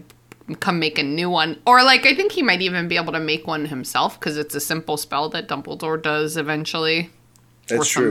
[0.60, 1.62] come make a new one.
[1.68, 4.56] Or like, I think he might even be able to make one himself because it's
[4.56, 7.12] a simple spell that Dumbledore does eventually.
[7.68, 8.10] That's or true.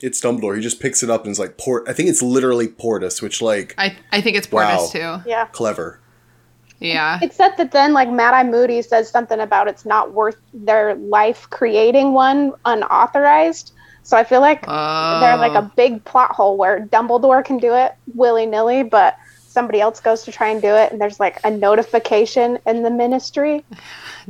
[0.00, 0.06] Somebody.
[0.06, 0.56] It's Dumbledore.
[0.56, 1.88] He just picks it up and is like port.
[1.88, 4.76] I think it's literally Portus, which like I, I think it's Wow.
[4.76, 5.22] Portus too.
[5.28, 5.46] Yeah.
[5.52, 6.00] clever.
[6.80, 7.18] Yeah.
[7.20, 11.50] Except that then, like, Mad Eye Moody says something about it's not worth their life
[11.50, 13.72] creating one unauthorized.
[14.04, 15.58] So I feel like they're like Oh.
[15.58, 19.16] a big plot hole where Dumbledore can do it willy nilly, but
[19.48, 22.90] somebody else goes to try and do it, and there's like a notification in the
[22.90, 23.64] ministry.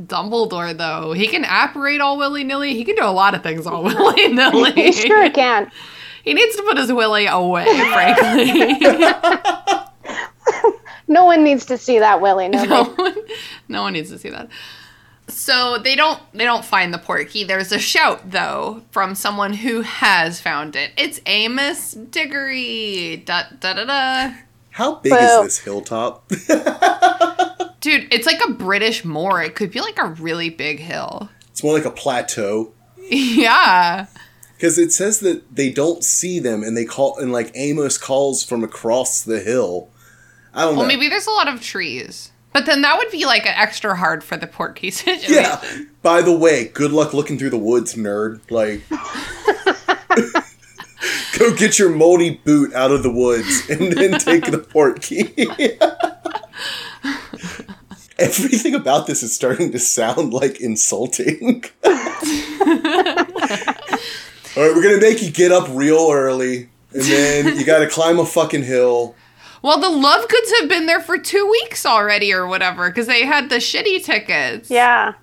[0.01, 2.73] Dumbledore, though, he can apparate all willy nilly.
[2.73, 4.71] He can do a lot of things all willy nilly.
[4.71, 5.71] He sure can.
[6.23, 9.05] He needs to put his willy away, frankly.
[11.09, 13.15] No one needs to see that willy no, one,
[13.67, 14.47] no one needs to see that.
[15.27, 17.45] So they don't they don't find the portkey.
[17.47, 20.91] There's a shout though from someone who has found it.
[20.97, 23.23] It's Amos Diggory.
[23.25, 24.33] Da da da da.
[24.79, 25.17] How big Boo.
[25.17, 26.27] is this hilltop?
[27.81, 29.41] Dude, it's like a British moor.
[29.41, 31.29] It could be like a really big hill.
[31.49, 32.73] it's more like a plateau.
[33.11, 34.05] Yeah.
[34.55, 38.43] Because it says that they don't see them, and they call and like Amos calls
[38.43, 39.89] from across the hill.
[40.53, 40.87] I don't Well, know.
[40.87, 42.31] maybe there's a lot of trees.
[42.53, 45.33] But then that would be like an extra hard for the portkey situation.
[45.33, 45.61] Yeah.
[46.01, 48.41] By the way, good luck looking through the woods, nerd.
[48.51, 48.81] Like,
[51.39, 55.33] go get your moldy boot out of the woods and then take the port key.
[58.19, 61.63] Everything about this is starting to sound like insulting.
[61.85, 61.93] All
[64.65, 68.25] right, we're gonna make you get up real early, and then you gotta climb a
[68.25, 69.15] fucking hill.
[69.61, 73.49] Well, the Lovegoods have been there for two weeks already or whatever because they had
[73.49, 74.69] the shitty tickets.
[74.69, 75.13] Yeah.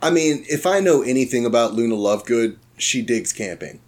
[0.00, 3.80] I mean, if I know anything about Luna Lovegood, she digs camping.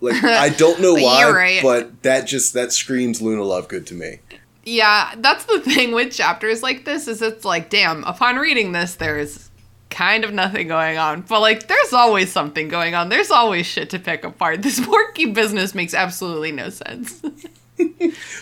[0.00, 1.62] Like I don't know why, right.
[1.62, 4.20] but that just that screams Luna Lovegood to me.
[4.64, 8.96] Yeah, that's the thing with chapters like this is it's like, damn, upon reading this,
[8.96, 9.48] there's
[9.90, 11.22] kind of nothing going on.
[11.22, 13.08] But like there's always something going on.
[13.08, 14.62] There's always shit to pick apart.
[14.66, 17.22] This portkey business makes absolutely no sense.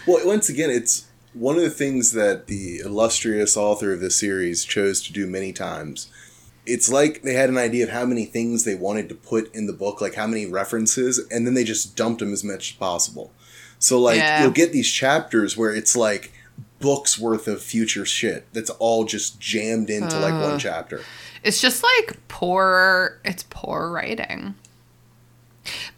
[0.06, 4.64] Well, once again, it's one of the things that the illustrious author of this series
[4.64, 6.08] chose to do many times.
[6.66, 9.66] It's like they had an idea of how many things they wanted to put in
[9.66, 12.76] the book, like how many references, and then they just dumped them as much as
[12.76, 13.32] possible.
[13.78, 14.42] So, like, Yeah.
[14.42, 16.32] you'll get these chapters where it's like
[16.80, 21.00] books worth of future shit that's all just jammed into like one chapter.
[21.42, 24.54] It's just like poor it's poor writing.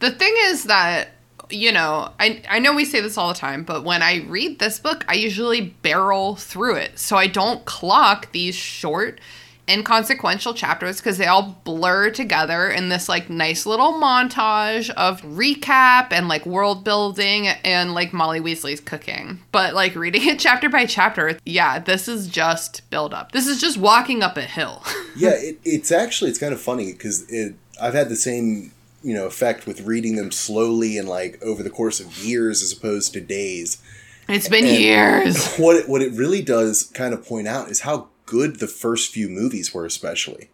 [0.01, 1.09] The thing is that
[1.49, 4.59] you know, I I know we say this all the time, but when I read
[4.59, 6.99] this book, I usually barrel through it.
[6.99, 9.21] So I don't clock these short
[9.69, 16.13] inconsequential chapters because they all blur together in this like nice little montage of recap
[16.13, 19.41] and like world building and like Molly Weasley's cooking.
[19.53, 23.33] But like reading it chapter by chapter, yeah, this is just build up.
[23.33, 24.83] This is just walking up a hill.
[25.17, 29.15] yeah, it, it's actually it's kind of funny because it I've had the same you
[29.15, 33.13] know effect with reading them slowly and like over the course of years as opposed
[33.15, 33.83] to days.
[34.29, 35.55] It's been And years.
[35.57, 39.13] What it, what it really does kind of point out is how good the first
[39.13, 40.51] few movies were, especially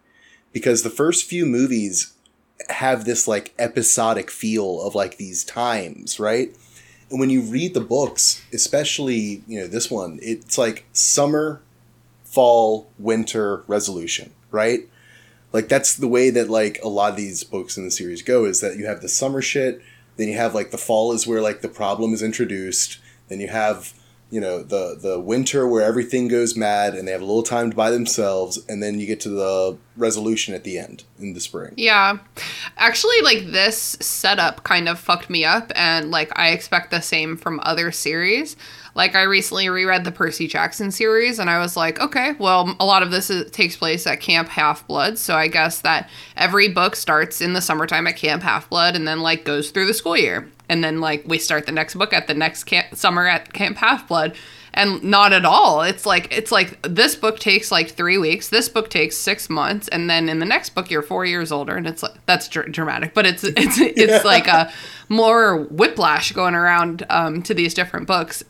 [0.53, 2.13] because the first few movies
[2.69, 6.55] have this like episodic feel of like these times, right?
[7.09, 11.61] And when you read the books, especially you know this one, it's like summer,
[12.23, 14.87] fall, winter resolution, right?
[15.51, 18.45] Like that's the way that like a lot of these books in the series go
[18.45, 19.81] is that you have the summer shit,
[20.15, 23.49] then you have like the fall is where like the problem is introduced, then you
[23.49, 23.93] have
[24.33, 27.69] you know the the winter where everything goes mad and they have a little time
[27.69, 31.39] to by themselves, and then you get to the resolution at the end in the
[31.39, 31.75] spring.
[31.77, 32.17] Yeah.
[32.75, 37.37] Actually, like this setup kind of fucked me up, and like I expect the same
[37.37, 38.55] from other series.
[38.95, 42.85] Like I recently reread the Percy Jackson series, and I was like, okay, well, a
[42.85, 46.69] lot of this is, takes place at Camp Half Blood, so I guess that every
[46.69, 49.93] book starts in the summertime at Camp Half Blood, and then like goes through the
[49.93, 53.27] school year, and then like we start the next book at the next camp- summer
[53.27, 54.35] at Camp Half Blood.
[54.75, 55.83] And not at all.
[55.83, 58.49] It's like it's like this book takes like three weeks.
[58.49, 61.75] This book takes six months, and then in the next book you're four years older,
[61.75, 63.13] and it's like that's dr- dramatic.
[63.13, 64.73] But it's it's it's like a
[65.09, 68.43] more whiplash going around um, to these different books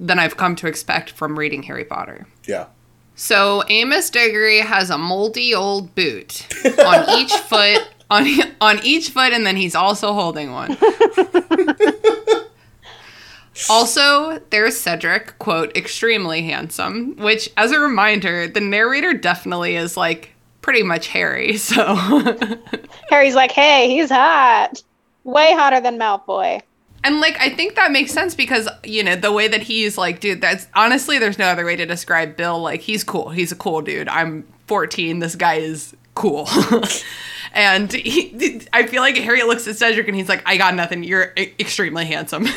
[0.00, 2.26] than I've come to expect from reading Harry Potter.
[2.46, 2.68] Yeah.
[3.14, 6.46] So Amos Diggory has a moldy old boot
[6.78, 8.26] on each foot on
[8.60, 10.76] on each foot, and then he's also holding one.
[13.70, 20.32] also, there's Cedric, quote, extremely handsome, which, as a reminder, the narrator definitely is like
[20.60, 21.56] pretty much Harry.
[21.56, 21.94] So,
[23.10, 24.82] Harry's like, hey, he's hot.
[25.24, 26.62] Way hotter than Malfoy.
[27.02, 30.20] and like, I think that makes sense because you know the way that he's like,
[30.20, 30.40] dude.
[30.40, 32.60] That's honestly, there's no other way to describe Bill.
[32.60, 33.30] Like, he's cool.
[33.30, 34.08] He's a cool dude.
[34.08, 35.18] I'm 14.
[35.18, 36.48] This guy is cool.
[37.56, 41.02] And he, I feel like Harry looks at Cedric and he's like, I got nothing.
[41.02, 42.46] You're extremely handsome.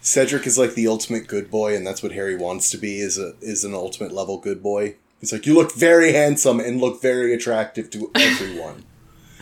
[0.00, 3.18] Cedric is like the ultimate good boy, and that's what Harry wants to be is
[3.18, 4.94] a is an ultimate level good boy.
[5.20, 8.84] He's like, you look very handsome and look very attractive to everyone.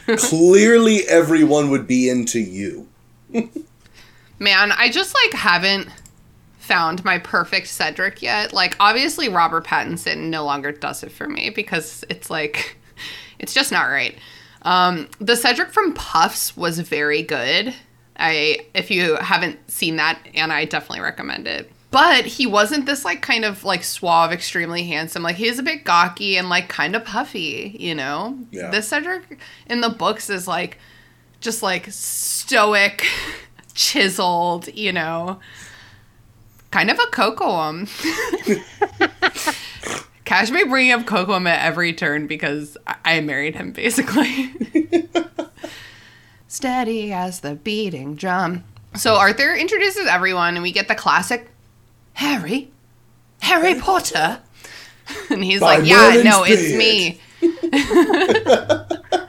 [0.17, 2.89] Clearly, everyone would be into you.
[4.39, 5.89] Man, I just like haven't
[6.59, 8.55] found my perfect Cedric yet.
[8.55, 12.79] Like, obviously, Robert Pattinson no longer does it for me because it's like,
[13.39, 14.17] it's just not right.
[14.63, 17.75] Um, the Cedric from Puffs was very good.
[18.19, 21.71] I, if you haven't seen that, and I definitely recommend it.
[21.91, 25.23] But he wasn't this like kind of like suave, extremely handsome.
[25.23, 28.39] Like he's a bit gawky and like kind of puffy, you know.
[28.51, 28.71] Yeah.
[28.71, 30.79] This Cedric in the books is like
[31.41, 33.07] just like stoic,
[33.75, 35.39] chiseled, you know,
[36.71, 37.89] kind of a Kocoum.
[40.27, 44.53] Cash may bring up Kocoum at every turn because I, I married him basically.
[46.49, 48.65] Steady as the beating drum.
[48.97, 51.49] So Arthur introduces everyone, and we get the classic
[52.15, 52.71] Harry,
[53.41, 54.41] Harry Potter.
[55.31, 57.21] And he's By like, Yeah, no, it's me.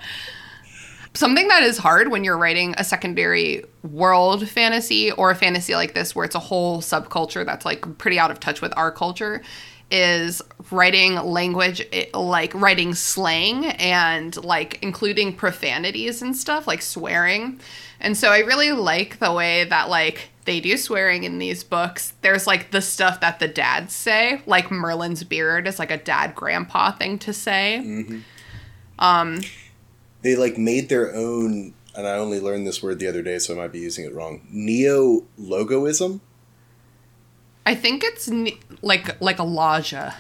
[1.13, 5.93] Something that is hard when you're writing a secondary world fantasy or a fantasy like
[5.93, 9.43] this, where it's a whole subculture that's like pretty out of touch with our culture,
[9.89, 17.59] is writing language eh, like writing slang and like including profanities and stuff like swearing.
[17.99, 22.13] And so I really like the way that like they do swearing in these books.
[22.21, 26.35] There's like the stuff that the dads say, like Merlin's beard is like a dad
[26.35, 28.21] grandpa thing to say.
[28.99, 29.41] Um
[30.21, 33.53] they like made their own, and I only learned this word the other day, so
[33.53, 34.41] I might be using it wrong.
[34.49, 36.19] Neo logoism.
[37.67, 40.13] I think it's ne- like like a lodgia.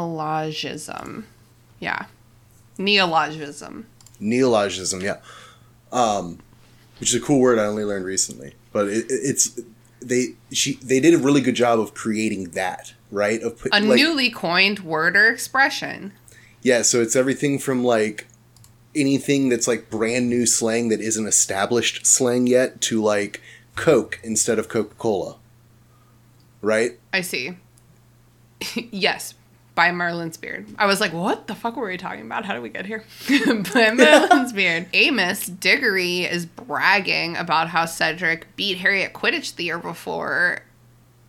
[0.00, 1.26] Neologism.
[1.80, 2.06] Yeah.
[2.78, 3.86] Neologism.
[4.18, 5.16] Neologism, yeah.
[5.92, 6.38] Um,
[6.98, 8.54] which is a cool word I only learned recently.
[8.72, 9.60] But it, it- it's
[10.02, 13.80] they she they did a really good job of creating that right of put, A
[13.80, 16.12] like, newly coined word or expression.
[16.62, 16.82] yeah.
[16.82, 18.26] So it's everything from like
[18.94, 23.40] anything that's like brand new slang that isn't established slang yet to like
[23.76, 25.36] Coke instead of Coca Cola.
[26.62, 26.98] Right?
[27.12, 27.56] I see.
[28.90, 29.34] yes,
[29.74, 30.66] by Merlin's beard.
[30.78, 32.44] I was like, what the fuck were we talking about?
[32.44, 33.04] How did we get here?
[33.46, 34.88] by Merlin's beard.
[34.92, 40.60] Amos Diggory is bragging about how Cedric beat Harry at Quidditch the year before.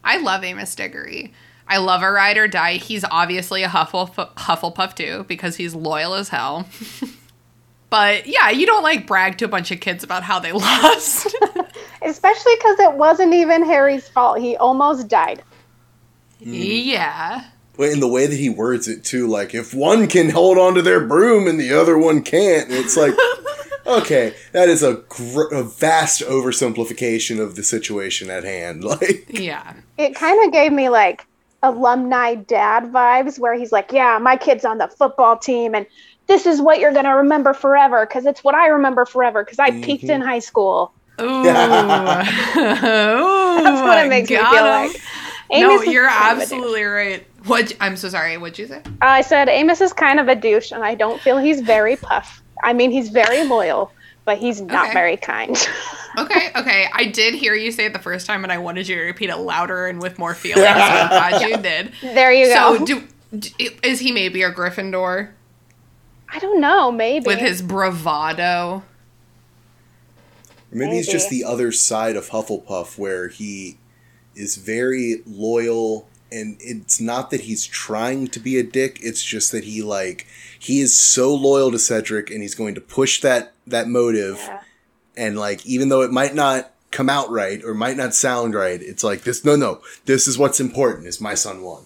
[0.04, 1.34] I love Amos Diggory.
[1.68, 2.74] I love a ride or die.
[2.74, 6.68] He's obviously a Hufflepuff, Hufflepuff too because he's loyal as hell.
[7.92, 11.36] But yeah, you don't like brag to a bunch of kids about how they lost.
[12.02, 14.40] Especially because it wasn't even Harry's fault.
[14.40, 15.44] He almost died.
[16.42, 16.86] Mm.
[16.86, 17.46] yeah.
[17.78, 20.74] Well, in the way that he words it too, like if one can hold on
[20.76, 23.14] to their broom and the other one can't, it's like,
[23.86, 28.84] okay, that is a, gr- a vast oversimplification of the situation at hand.
[28.84, 29.74] Like, Yeah.
[29.98, 31.26] It kind of gave me like
[31.64, 35.86] alumni dad vibes where he's like, yeah, my kid's on the football team and
[36.32, 39.60] this is what you're going to remember forever because it's what I remember forever because
[39.60, 40.30] I peaked in mm-hmm.
[40.30, 40.94] high school.
[41.22, 41.44] Ooh.
[41.44, 42.32] That's
[43.82, 44.92] what it makes me feel like.
[45.52, 46.44] no, Amos is you're kind of a douche.
[46.44, 47.28] absolutely right.
[47.46, 47.76] What?
[47.82, 48.38] I'm so sorry.
[48.38, 48.82] What'd you say?
[49.02, 52.42] I said Amos is kind of a douche and I don't feel he's very puff.
[52.64, 53.92] I mean, he's very loyal,
[54.24, 54.94] but he's not Okay.
[54.94, 55.58] very kind.
[56.18, 56.88] Okay, okay.
[56.94, 59.30] I did hear you say it the first time, and I wanted you to repeat
[59.30, 60.62] it louder and with more feeling.
[60.62, 61.94] So I'm glad you did.
[62.02, 62.86] there you So, go.
[62.86, 63.04] do,
[63.40, 65.30] d is he maybe a Gryffindor
[66.34, 67.26] I don't know, maybe.
[67.26, 68.84] with his bravado?
[70.72, 73.78] Or maybe he's just the other side of Hufflepuff where he
[74.36, 79.52] is very loyal and it's not that he's trying to be a dick, it's just
[79.52, 80.26] that he like
[80.58, 84.62] he is so loyal to Cedric and he's going to push that that motive Yeah.
[85.18, 88.82] and like even though it might not come out right or might not sound right,
[88.82, 91.84] it's like this no no, this is what's important is my son won.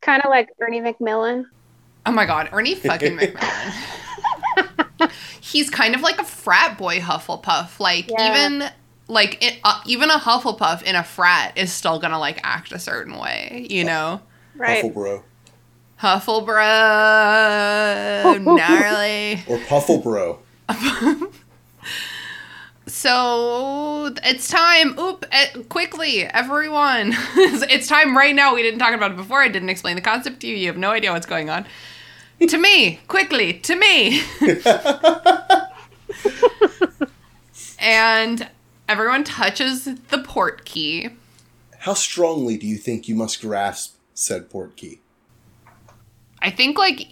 [0.00, 1.46] kind of like Ernie Macmillan.
[2.06, 3.72] Oh my god, Ernie fucking Macmillan.
[5.40, 7.78] He's kind of like a frat boy Hufflepuff.
[7.80, 8.30] Like Yeah.
[8.30, 8.70] even
[9.08, 12.78] like it, uh, even a Hufflepuff in a frat is still gonna like act a
[12.78, 14.20] certain way, you know?
[14.56, 14.82] Right.
[14.84, 15.22] Huffle bro.
[16.00, 16.64] Hufflebro,
[18.44, 19.42] gnarly.
[19.48, 20.38] Or Pufflebro.
[22.86, 24.98] So it's time.
[24.98, 25.24] Oop!
[25.32, 27.14] eh, quickly, everyone!
[27.36, 28.54] it's time right now.
[28.54, 29.42] We didn't talk about it before.
[29.42, 30.54] I didn't explain the concept to you.
[30.54, 31.64] You have no idea what's going on.
[32.40, 34.22] To me, quickly, to me.
[37.78, 38.48] and
[38.88, 41.10] everyone touches the port key.
[41.80, 45.00] How strongly do you think you must grasp said port key?
[46.40, 47.08] I think like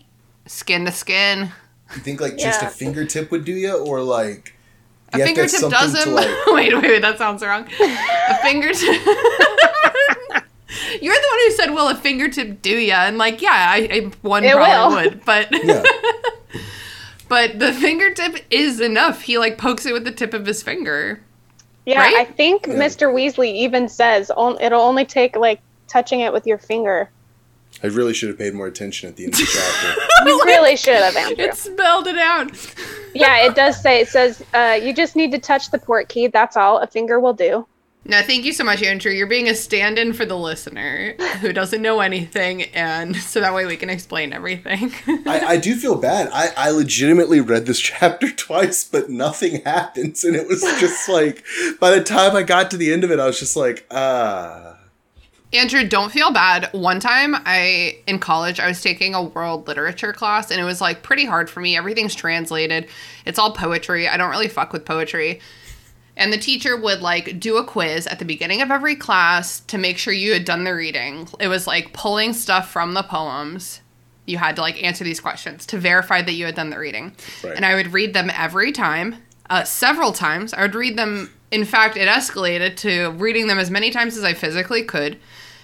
[0.46, 1.50] skin to skin.
[1.94, 4.54] You think like just a fingertip would do you, or like
[5.12, 6.08] A you have to have fingertip doesn't.
[6.08, 7.66] to, like- wait, wait, wait, that sounds wrong.
[7.80, 9.00] A fingertip.
[11.00, 13.98] You're the one who said, "Will a fingertip do ya?" And like, yeah, I, I
[14.22, 15.10] one It probably will.
[15.10, 15.82] would, but yeah.
[17.28, 19.22] but the fingertip is enough.
[19.22, 21.20] He like pokes it with the tip of his finger.
[21.86, 22.14] Yeah, Right?
[22.16, 22.74] I think Yeah.
[22.74, 23.12] Mr.
[23.12, 27.10] Weasley even says it'll only take like touching it with your finger.
[27.82, 30.28] I really should have paid more attention at the end of the chapter.
[30.28, 31.44] You really should have, Andrew.
[31.44, 32.52] It spelled it out.
[33.14, 36.26] Yeah, it does say it says uh, you just need to touch the port key.
[36.28, 36.78] That's all.
[36.78, 37.66] A finger will do.
[38.04, 39.12] No, thank you so much, Andrew.
[39.12, 43.64] You're being a stand-in for the listener who doesn't know anything, and so that way
[43.64, 44.92] we can explain everything.
[45.24, 46.28] I, I do feel bad.
[46.32, 50.24] I, I legitimately read this chapter twice, but nothing happens.
[50.24, 51.44] And it was just like,
[51.78, 54.78] by the time I got to the end of it, I was just like, ah.
[55.52, 56.70] Andrew, don't feel bad.
[56.72, 60.80] One time I in college I was taking a world literature class and it was
[60.80, 61.76] like pretty hard for me.
[61.76, 62.88] Everything's translated.
[63.26, 64.08] It's all poetry.
[64.08, 65.40] I don't really fuck with poetry.
[66.16, 69.78] And the teacher would like do a quiz at the beginning of every class to
[69.78, 71.28] make sure you had done the reading.
[71.40, 73.80] It was like pulling stuff from the poems.
[74.26, 77.16] You had to like answer these questions to verify that you had done the reading.
[77.42, 77.56] Right.
[77.56, 79.16] And I would read them every time,
[79.48, 80.52] uh, several times.
[80.52, 81.32] I would read them.
[81.50, 85.18] In fact, it escalated to reading them as many times as I physically could.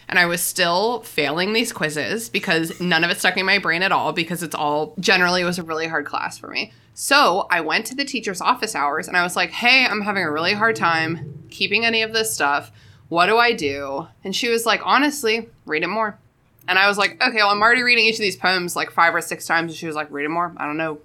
[0.08, 3.82] And I was still failing these quizzes because none of it stuck in my brain
[3.82, 6.72] at all because it's all generally it was a really hard class for me.
[6.94, 10.24] So I went to the teacher's office hours and I was like, hey, I'm having
[10.24, 12.72] a really hard time keeping any of this stuff.
[13.08, 14.08] What do I do?
[14.24, 16.18] And she was like, honestly, read it more.
[16.66, 19.14] And I was like, okay, well, I'm already reading each of these poems like five
[19.14, 19.72] or six times.
[19.72, 20.52] And she was like, read it more.
[20.56, 20.98] I don't know.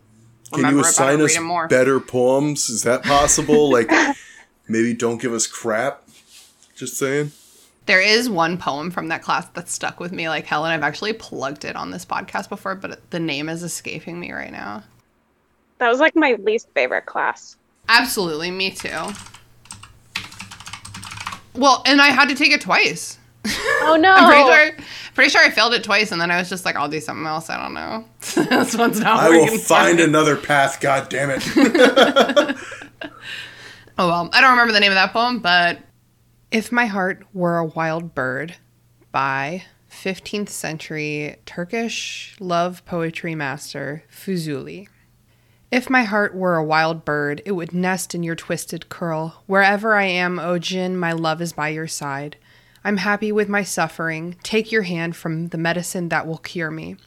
[0.52, 1.68] Can you assign us more.
[1.68, 2.70] better poems?
[2.70, 3.72] Is that possible?
[3.72, 3.90] like,
[4.68, 6.08] maybe don't give us crap?
[6.76, 7.32] Just saying.
[7.86, 10.88] There is one poem from that class that stuck with me like hell, and I've
[10.88, 14.84] actually plugged it on this podcast before, but the name is escaping me right now.
[15.80, 17.58] That was like my least favorite class.
[17.90, 19.12] Absolutely, me too.
[21.56, 23.18] Well, and I had to take it twice.
[23.82, 24.14] Oh no!
[24.18, 26.78] I'm pretty sure, pretty sure I failed it twice, and then I was just like,
[26.78, 27.50] I'll do something else.
[27.50, 28.06] I don't know.
[28.50, 29.52] this one's not I working.
[29.52, 30.04] will find me.
[30.04, 31.44] another path, God damn it.
[33.96, 35.78] Oh well, I don't remember the name of that poem, but
[36.54, 38.58] If My Heart Were a Wild Bird
[39.12, 44.88] by 15th century Turkish love poetry master Fuzuli.
[45.72, 49.42] If my heart were a wild bird, it would nest in your twisted curl.
[49.48, 52.38] Wherever I am, O Jin, my love is by your side.
[52.84, 54.36] I'm happy with my suffering.
[54.44, 56.98] Take your hand from the medicine that will cure me.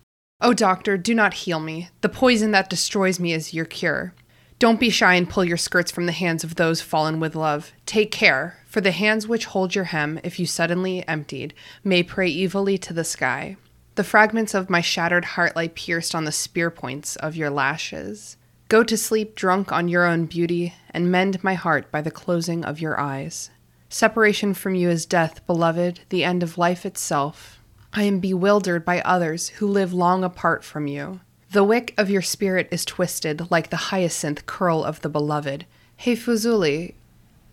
[0.40, 1.90] O doctor, do not heal me.
[2.00, 4.12] The poison that destroys me is your cure.
[4.58, 7.72] Don't be shy and pull your skirts from the hands of those fallen with love.
[7.84, 11.52] Take care, for the hands which hold your hem, if you suddenly emptied,
[11.84, 13.58] may pray evilly to the sky.
[13.96, 18.38] The fragments of my shattered heart lie pierced on the spear points of your lashes.
[18.68, 22.64] Go to sleep drunk on your own beauty, and mend my heart by the closing
[22.64, 23.50] of your eyes.
[23.90, 27.60] Separation from you is death, beloved, the end of life itself.
[27.92, 31.20] I am bewildered by others who live long apart from you.
[31.56, 35.64] The wick of your spirit is twisted like the hyacinth curl of the beloved.
[35.96, 36.92] Hey Fuzuli,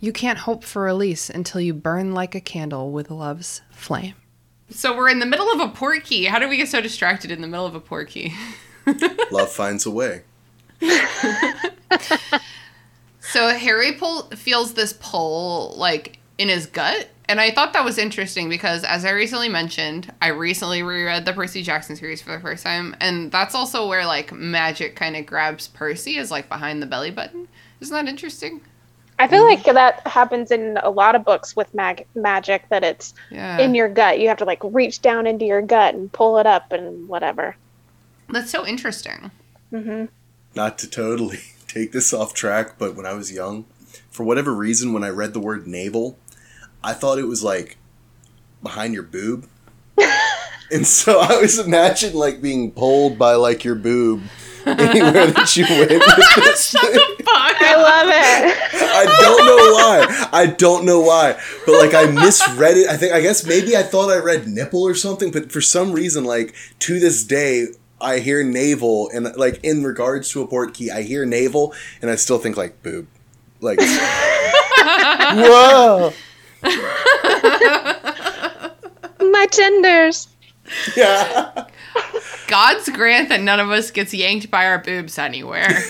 [0.01, 4.15] you can't hope for release until you burn like a candle with love's flame.
[4.69, 6.27] So we're in the middle of a portkey.
[6.27, 8.33] How do we get so distracted in the middle of a portkey?
[9.31, 10.23] Love finds a way.
[13.33, 17.97] So Harry pull, feels this pull like in his gut, and I thought that was
[17.97, 22.39] interesting because, as I recently mentioned, I recently reread the Percy Jackson series for the
[22.39, 26.81] first time, and that's also where like magic kind of grabs Percy is like behind
[26.81, 27.47] the belly button.
[27.79, 28.61] Isn't that interesting?
[29.19, 33.13] I feel like that happens in a lot of books with mag- magic that it's
[33.29, 34.19] Yeah, in your gut.
[34.19, 37.55] You have to like reach down into your gut and pull it up and whatever.
[38.29, 39.31] that's so interesting.
[39.69, 40.05] hmm
[40.55, 43.65] Not to totally take this off track, but when I was young,
[44.09, 46.17] for whatever reason, when I read the word navel,
[46.83, 47.77] I thought it was like
[48.61, 49.47] behind your boob.
[50.71, 54.23] And so I always imagine like being pulled by like your boob
[54.65, 56.01] anywhere that you went with
[56.35, 56.99] this thing.
[57.27, 58.57] I love it.
[58.81, 60.29] I don't know why.
[60.33, 61.39] I don't know why.
[61.67, 62.89] But like I misread it.
[62.89, 65.91] I think I guess maybe I thought I read nipple or something, but for some
[65.91, 67.67] reason, like to this day,
[68.01, 72.09] I hear navel and like in regards to a port key, I hear navel and
[72.09, 73.05] I still think like boob.
[73.61, 73.77] Like
[74.79, 76.13] Whoa.
[79.19, 80.27] My tenders.
[80.95, 81.67] Yeah.
[82.47, 85.69] God's grant that none of us gets yanked by our boobs anywhere.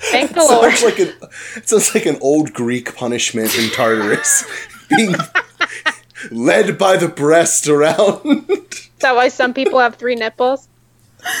[0.00, 0.72] Thank the Lord.
[0.72, 1.12] Sounds like an
[1.56, 4.44] it sounds like an old Greek punishment in Tartarus.
[4.88, 5.14] Being
[6.30, 8.48] led by the breast around.
[8.48, 10.68] Is that why some people have three nipples?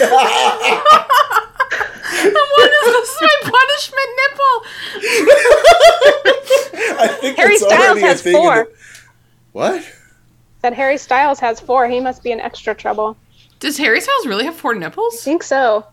[2.10, 3.20] what is this?
[3.20, 4.54] My punishment nipple?
[7.00, 8.54] I think Harry that's Styles already a has thing four.
[8.64, 8.70] the-
[9.52, 9.84] What?
[10.62, 11.88] That Harry Styles has four.
[11.88, 13.16] He must be in extra trouble.
[13.60, 15.22] Does Harry Styles really have four I nipples?
[15.22, 15.86] think so.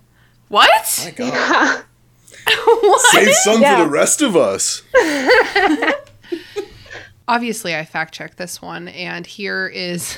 [0.50, 1.02] What?
[1.04, 1.84] My God.
[2.66, 3.02] what?
[3.12, 3.78] Save some Yeah.
[3.80, 4.82] for the rest of us.
[7.28, 10.18] Obviously, I fact checked this one, and here is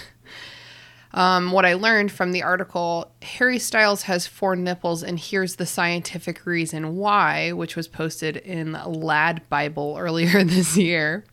[1.13, 3.11] um, what I learned from the article.
[3.21, 8.73] Harry Styles has four nipples, and here's the scientific reason why, which was posted in
[8.73, 11.25] LadBible earlier this year.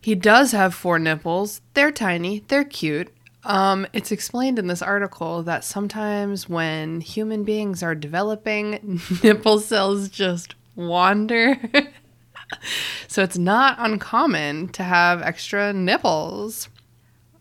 [0.00, 1.60] He does have four nipples.
[1.74, 3.12] They're tiny, they're cute.
[3.44, 10.08] Um, it's explained in this article that sometimes when human beings are developing, nipple cells
[10.08, 11.58] just wander.
[13.08, 16.68] so it's not uncommon to have extra nipples.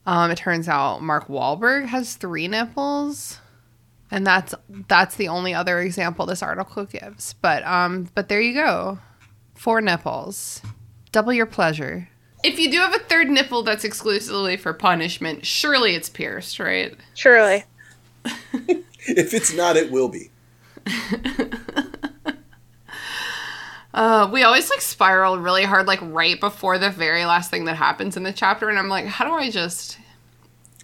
[0.06, 3.40] Um, it turns out Mark Wahlberg has three nipples,
[4.10, 4.56] and that's
[4.88, 7.34] that's the only other example this article gives.
[7.34, 9.00] But um, but there you go,
[9.54, 10.62] four nipples,
[11.12, 12.10] double your pleasure.
[12.44, 16.96] If you do have a third nipple that's exclusively for punishment, surely it's pierced, right?
[17.14, 17.66] Surely.
[19.08, 20.30] If it's not, it will be.
[23.94, 27.76] Uh, we always like spiral really hard, like right before the very last thing that
[27.76, 29.98] happens in the chapter, and I'm like, how do I just?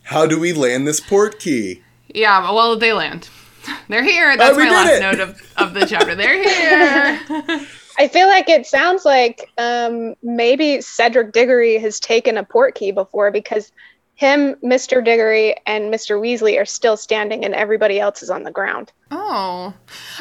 [0.03, 1.83] How do we land this port key?
[2.13, 3.29] Yeah, well, they land.
[3.89, 4.35] They're here.
[4.37, 4.99] That's we my last it.
[5.01, 6.15] note of, of the chapter.
[6.15, 7.67] They're here.
[7.99, 12.91] I feel like it sounds like um, maybe Cedric Diggory has taken a port key
[12.91, 13.71] before because
[14.15, 15.03] him, Mr.
[15.03, 16.19] Diggory, and Mr.
[16.19, 18.91] Weasley are still standing and everybody else is on the ground.
[19.11, 19.73] oh,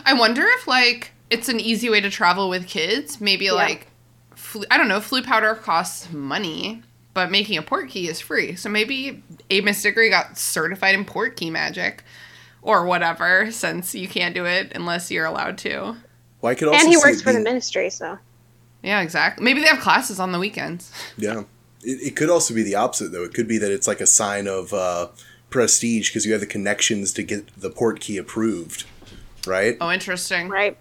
[0.04, 3.20] I wonder if like it's an easy way to travel with kids.
[3.20, 3.88] Maybe like,
[4.34, 5.00] flu- I don't know.
[5.00, 6.82] Flu powder costs money,
[7.14, 8.54] but making a port key is free.
[8.56, 12.02] So maybe Amos Diggory got certified in port key magic.
[12.62, 15.94] Or whatever, since you can't do it unless you're allowed to.
[16.40, 18.18] Well, I could also and he works it for the being- ministry, so.
[18.82, 19.44] Yeah, exactly.
[19.44, 20.90] Maybe they have classes on the weekends.
[21.16, 21.44] Yeah.
[21.84, 23.22] It, it could also be the opposite, though.
[23.22, 25.08] It could be that it's like a sign of uh,
[25.48, 28.84] prestige because you have the connections to get the port key approved,
[29.46, 29.76] right?
[29.80, 30.48] Oh, interesting.
[30.48, 30.76] Right.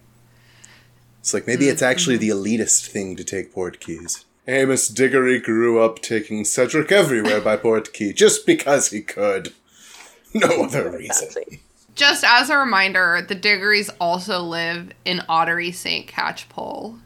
[1.25, 2.43] It's like maybe it's actually mm-hmm.
[2.43, 4.25] the elitist thing to take port keys.
[4.47, 9.51] Amos Diggory grew up taking Cedric everywhere by port key just because he could.
[10.35, 11.29] No other reason.
[11.95, 16.05] Just as a reminder, the Diggories also live in Ottery St.
[16.05, 16.99] Catchpole.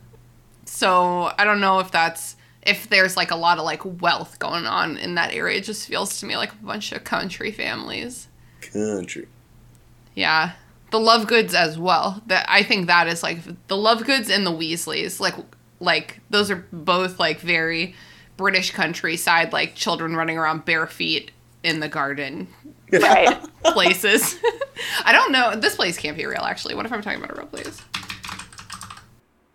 [0.65, 4.65] So I don't know if that's if there's like a lot of like wealth going
[4.65, 5.59] on in that area.
[5.59, 8.27] It just feels to me like a bunch of country families.
[8.59, 9.29] Country.
[10.13, 10.55] Yeah.
[10.91, 12.21] The Lovegoods as well.
[12.27, 15.19] That I think that is like the Lovegoods and the Weasleys.
[15.19, 15.35] Like
[15.79, 17.95] like those are both like very
[18.37, 21.31] British countryside, like children running around bare feet
[21.63, 22.47] in the garden
[22.91, 23.37] Right.
[23.63, 24.39] places.
[25.05, 25.55] I don't know.
[25.55, 26.75] This place can't be real, actually.
[26.75, 27.81] What if I'm talking about a real place?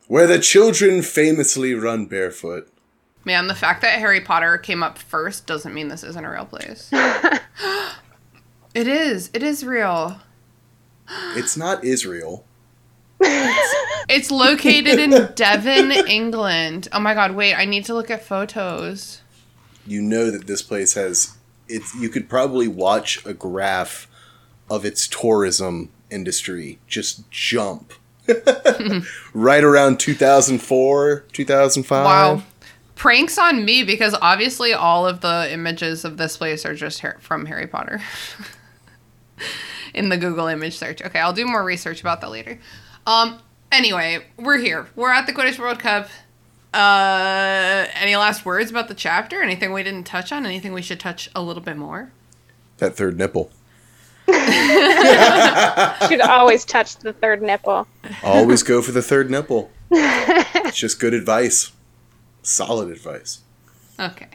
[0.07, 2.69] Where the children famously run barefoot.
[3.25, 6.45] Man, the fact that Harry Potter came up first doesn't mean this isn't a real
[6.45, 6.91] place.
[8.75, 9.31] it is.
[9.33, 10.21] It is real.
[11.09, 12.45] It's not Israel.
[14.09, 16.89] It's located in Devon, England.
[16.93, 19.23] Oh my god, wait, I need to look at photos.
[19.87, 21.37] You know that this place has
[21.69, 24.07] it's you could probably watch a graph
[24.71, 27.93] of its tourism industry just jump.
[29.35, 32.05] right around 2004, 2005.
[32.05, 32.43] Wow.
[32.95, 37.47] Pranks on me because obviously all of the images of this place are just from
[37.47, 38.01] Harry Potter.
[39.95, 41.01] In the Google image search.
[41.03, 42.59] Okay, I'll do more research about that later.
[43.07, 43.39] Um
[43.73, 44.89] anyway, we're here.
[44.97, 46.09] We're at the Quidditch World Cup.
[46.73, 49.43] Uh any last words about the chapter?
[49.43, 50.45] Anything we didn't touch on?
[50.45, 52.11] Anything we should touch a little bit more?
[52.79, 53.51] That third nipple.
[56.09, 57.87] Should always touch the third nipple.
[58.23, 59.71] Always go for the third nipple.
[60.67, 61.71] It's just good advice.
[62.43, 63.41] Solid advice.
[64.01, 64.29] Okay.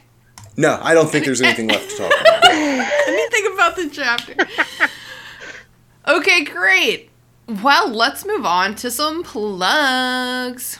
[0.55, 2.45] No, I don't think there's anything left to talk about.
[2.51, 4.35] anything about the chapter.
[6.07, 7.09] Okay, great.
[7.47, 10.79] Well, let's move on to some plugs.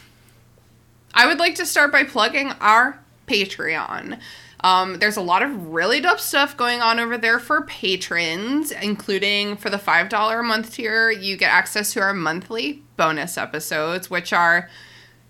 [1.14, 4.20] I would like to start by plugging our Patreon.
[4.62, 9.56] Um, there's a lot of really dope stuff going on over there for patrons, including
[9.56, 14.34] for the $5 a month tier, you get access to our monthly bonus episodes, which
[14.34, 14.70] are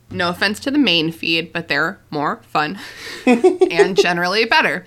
[0.09, 2.79] no offense to the main feed, but they're more fun
[3.25, 4.85] and generally better.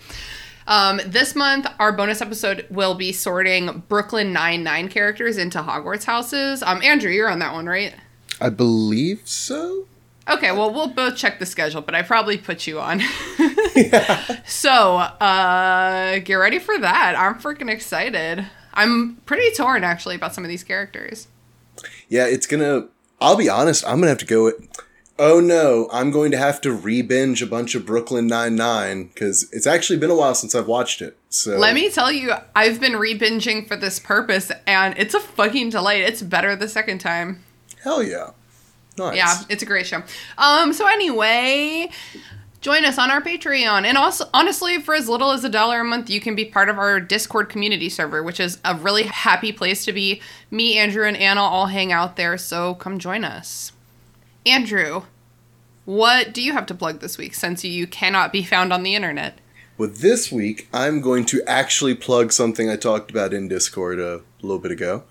[0.73, 6.63] Um, this month, our bonus episode will be sorting Brooklyn Nine-Nine characters into Hogwarts houses.
[6.63, 7.95] Um, Andrew, you're on that one, right?
[8.41, 9.85] I believe so.
[10.31, 13.03] Okay, well, we'll both check the schedule, but I probably put you on.
[13.77, 14.41] yeah.
[14.47, 17.17] So, uh, get ready for that.
[17.19, 18.47] I'm freaking excited.
[18.73, 21.29] I'm pretty torn, actually, about some of these characters.
[22.09, 22.89] Yeah, it's gonna.
[23.21, 23.85] I'll be honest.
[23.87, 24.53] I'm gonna have to go.
[25.25, 29.49] Oh no, I'm going to have to re-binge a bunch of Brooklyn Nine Nine because
[29.53, 31.17] it's actually been a while since I've watched it.
[31.29, 35.71] So Let me tell you, I've been re-binging for this purpose, and it's a fucking
[35.71, 36.01] delight.
[36.01, 37.45] It's better the second time.
[37.85, 38.31] hell yeah,
[38.99, 39.17] nice.
[39.17, 40.03] Yeah, it's a great show.
[40.39, 41.89] Um, so anyway,
[42.61, 43.85] join us on our Patreon.
[43.85, 46.69] And also honestly, for as little as a dollar a month, you can be part
[46.69, 50.21] of our Discord community server, which is a really happy place to be.
[50.51, 53.71] Me, Andrew, and Anna all hang out there, so come join us.
[54.45, 55.03] Andrew,
[55.85, 58.95] what do you have to plug this week since you cannot be found on the
[58.95, 59.39] internet?
[59.79, 64.21] Well, this week I'm going to actually plug something I talked about in Discord a
[64.43, 65.05] little bit ago.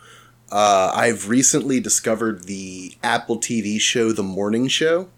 [0.52, 5.10] Uh, I've recently discovered the Apple TV show The Morning Show,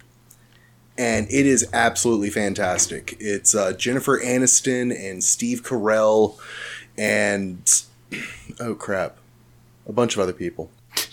[0.98, 3.18] and it is absolutely fantastic.
[3.20, 6.38] It's uh, Jennifer Aniston and Steve Carell,
[6.98, 7.84] and
[8.60, 9.18] oh crap,
[9.88, 10.72] a bunch of other people.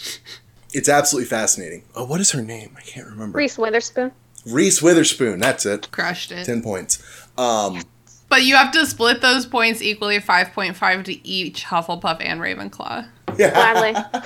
[0.72, 1.82] It's absolutely fascinating.
[1.96, 2.76] Oh, what is her name?
[2.76, 3.36] I can't remember.
[3.36, 4.12] Reese Witherspoon.
[4.46, 5.40] Reese Witherspoon.
[5.40, 5.90] That's it.
[5.90, 6.44] Crushed it.
[6.46, 7.02] Ten points.
[7.38, 7.82] Um,
[8.28, 13.06] But you have to split those points equally 5.5 to each Hufflepuff and Ravenclaw.
[13.36, 14.00] Gladly.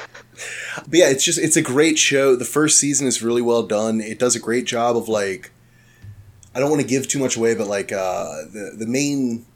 [0.77, 2.35] But yeah, it's just it's a great show.
[2.35, 4.01] The first season is really well done.
[4.01, 5.53] It does a great job of like
[6.55, 9.47] I don't want to give too much away, but like uh the the main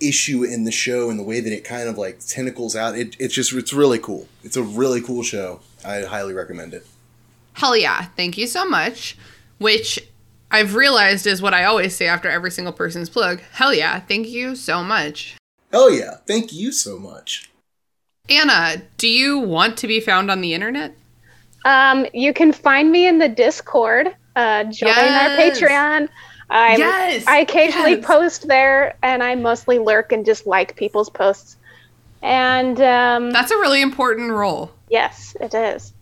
[0.00, 3.16] issue in the show and the way that it kind of like tentacles out, it,
[3.18, 4.28] it's just it's really cool.
[4.44, 5.60] It's a really cool show.
[5.86, 6.86] I highly recommend it.
[7.54, 8.04] Hell yeah.
[8.16, 9.16] Thank you so much.
[9.60, 9.98] Which
[10.50, 13.40] I've realized is what I always say after every single person's plug.
[13.52, 14.00] Hell yeah.
[14.00, 15.36] Thank you so much.
[15.70, 16.16] Hell yeah.
[16.26, 17.50] Thank you so much.
[18.28, 20.94] Anna, do you want to be found on the internet?
[21.64, 24.08] Um, you can find me in the Discord.
[24.34, 25.62] Uh, join Yes.
[25.62, 26.08] our Patreon.
[26.48, 28.06] I'm, Yes, I occasionally yes.
[28.06, 31.56] post there, and I mostly lurk and just like people's posts.
[32.22, 34.72] And um, That's a really important role.
[34.88, 35.92] yes, it is.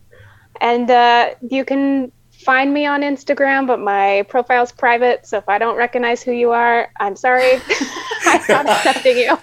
[0.60, 2.12] And uh, you can
[2.48, 6.52] find me on Instagram, but my profile's private, so if I don't recognize who you
[6.52, 7.60] are, I'm sorry.
[8.24, 9.38] I'm not accepting you.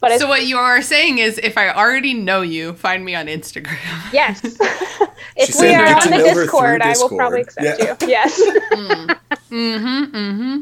[0.00, 3.26] But So what you are saying is if I already know you, find me on
[3.26, 3.78] Instagram.
[4.12, 4.40] yes.
[4.40, 4.48] She
[5.36, 7.96] if we are on the know her through Discord, I will probably accept Yeah.
[8.00, 8.08] you.
[8.08, 8.42] Yes.
[8.72, 10.16] Mm-hmm.
[10.16, 10.58] Mm-hmm.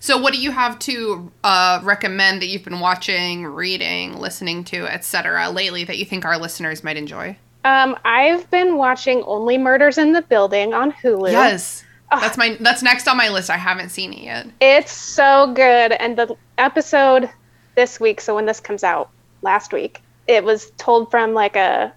[0.00, 4.92] So what do you have to uh, recommend that you've been watching, reading, listening to,
[4.92, 5.50] etc.
[5.50, 7.36] lately that you think our listeners might enjoy?
[7.64, 11.30] Um, I've been watching Only Murders in the Building on Hulu.
[11.30, 11.84] Yes.
[12.10, 13.48] That's my that's next on my list.
[13.48, 14.46] I haven't seen it yet.
[14.60, 15.92] It's so good.
[15.92, 17.30] And the episode
[17.74, 19.10] this week, so when this comes out
[19.40, 21.92] last week, it was told from like a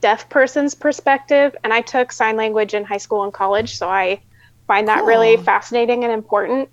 [0.00, 1.54] deaf person's perspective.
[1.62, 4.20] And I took sign language in high school and college, so I
[4.66, 6.68] find that really fascinating and important.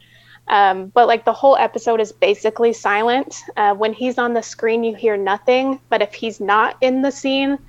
[0.47, 3.35] Um, but like the whole episode is basically silent.
[3.57, 5.79] Uh, when he's on the screen, you hear nothing.
[5.89, 7.59] But if he's not in the scene,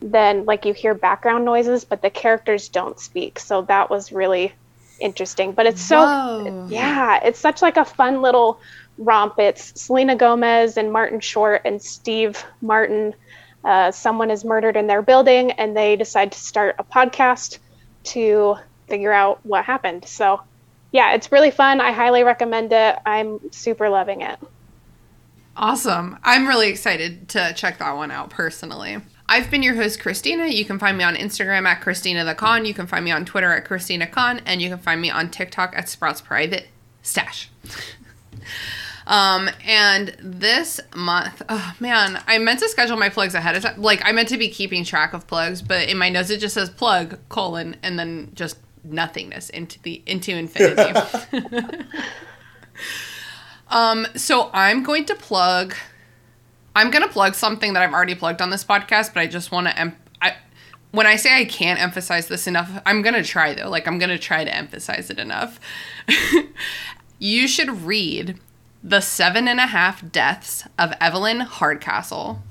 [0.00, 3.38] then like you hear background noises, but the characters don't speak.
[3.38, 4.52] So that was really
[5.00, 5.52] interesting.
[5.52, 6.66] But it's so Whoa.
[6.68, 8.60] yeah, it's such like a fun little
[8.98, 9.38] romp.
[9.38, 13.14] It's Selena Gomez and Martin Short and Steve Martin.
[13.64, 17.58] Uh, someone is murdered in their building, and they decide to start a podcast
[18.04, 18.56] to
[18.88, 20.04] figure out what happened.
[20.04, 20.40] So,
[20.92, 21.80] yeah, it's really fun.
[21.80, 22.96] I highly recommend it.
[23.04, 24.38] I'm super loving it.
[25.56, 26.18] Awesome.
[26.22, 28.98] I'm really excited to check that one out personally.
[29.28, 30.46] I've been your host, Christina.
[30.46, 32.64] You can find me on Instagram at Christina the Kann.
[32.64, 35.30] You can find me on Twitter at Christina Kann, and you can find me on
[35.30, 36.68] TikTok at Sprouts Private
[37.02, 37.50] Stash.
[39.06, 43.82] um, and this month, oh man, I meant to schedule my plugs ahead of time.
[43.82, 46.54] Like I meant to be keeping track of plugs, but in my notes it just
[46.54, 51.00] says plug colon and then just nothingness into the into infinity.
[53.68, 55.74] um, so I'm going to plug.
[56.76, 59.66] I'm gonna plug something that I've already plugged on this podcast, but I just want
[59.66, 59.78] to.
[59.78, 60.34] Em- I,
[60.90, 63.70] when I say I can't emphasize this enough, I'm gonna try though.
[63.70, 65.58] Like I'm gonna try to emphasize it enough.
[67.18, 68.38] you should read
[68.84, 72.42] The Seven and a Half Deaths of Evelyn Hardcastle.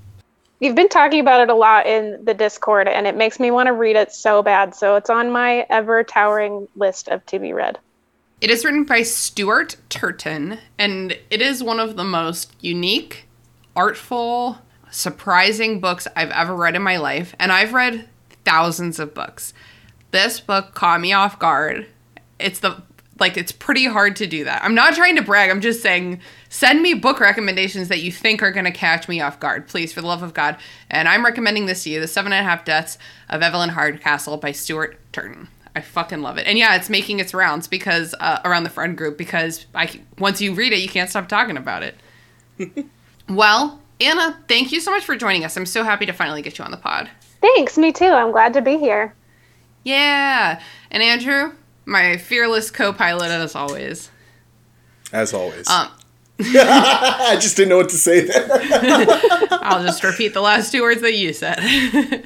[0.60, 3.68] You've been talking about it a lot in the Discord, and it makes me want
[3.68, 4.74] to read it so bad.
[4.74, 7.78] So it's on my ever towering list of to be read.
[8.42, 13.25] It is written by Stuart Turton, and it is one of the most unique,
[13.76, 14.58] artful,
[14.92, 17.36] surprising books I've ever read in my life.
[17.40, 18.08] And I've read
[18.46, 19.54] thousands of books.
[20.12, 21.88] This book caught me off guard.
[22.40, 22.82] It's the
[23.20, 24.64] like it's pretty hard to do that.
[24.64, 25.50] I'm not trying to brag.
[25.50, 26.20] I'm just saying
[26.50, 29.94] send me book recommendations that you think are going to catch me off guard, please,
[29.94, 30.58] for the love of God.
[30.90, 32.98] And I'm recommending this to you: The Seven and a Half Deaths
[33.30, 35.48] of Evelyn Hardcastle by Stuart Turton.
[35.76, 36.48] I fucking love it.
[36.48, 40.42] And yeah, it's making its rounds because uh, around the friend group because I once
[40.42, 41.96] you read it, you can't stop talking about it.
[43.30, 45.56] well, Anna, thank you so much for joining us.
[45.56, 47.10] I'm so happy to finally get you on the pod.
[47.42, 48.06] Thanks, me too.
[48.06, 49.14] I'm glad to be here.
[49.84, 50.62] Yeah.
[50.92, 51.54] And Andrew,
[51.86, 54.10] my fearless co-pilot as always.
[55.14, 55.70] As always.
[55.70, 55.90] Um,
[56.40, 58.48] I just didn't know what to say there.
[59.52, 61.60] I'll just repeat the last two words that you said.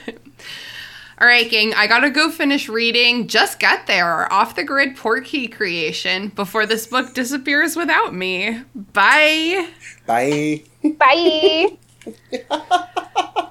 [1.22, 5.52] All right, gang, I gotta go finish reading Just Get There, off the grid Portkey
[5.52, 8.64] creation before this book disappears without me.
[8.74, 9.68] Bye.
[10.06, 10.64] Bye.
[10.84, 11.77] Bye.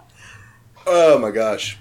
[0.91, 1.79] Oh my gosh.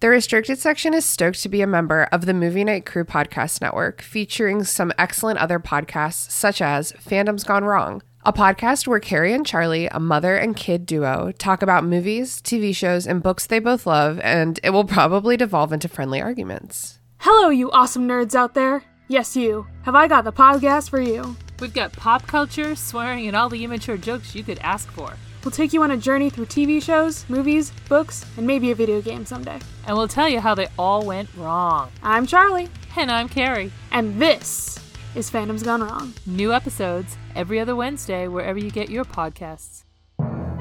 [0.00, 3.62] The restricted section is stoked to be a member of the Movie Night Crew podcast
[3.62, 9.32] network, featuring some excellent other podcasts such as Fandom's Gone Wrong, a podcast where Carrie
[9.32, 13.58] and Charlie, a mother and kid duo, talk about movies, TV shows, and books they
[13.58, 16.98] both love, and it will probably devolve into friendly arguments.
[17.18, 18.84] Hello, you awesome nerds out there.
[19.10, 19.66] Yes, you.
[19.82, 21.34] Have I got the podcast for you?
[21.58, 25.14] We've got pop culture, swearing, and all the immature jokes you could ask for.
[25.42, 29.02] We'll take you on a journey through TV shows, movies, books, and maybe a video
[29.02, 29.58] game someday.
[29.84, 31.90] And we'll tell you how they all went wrong.
[32.04, 33.72] I'm Charlie, And I'm Carrie.
[33.90, 34.78] and this
[35.16, 36.14] is Fandom's Gone Wrong.
[36.24, 39.82] New episodes every other Wednesday, wherever you get your podcasts.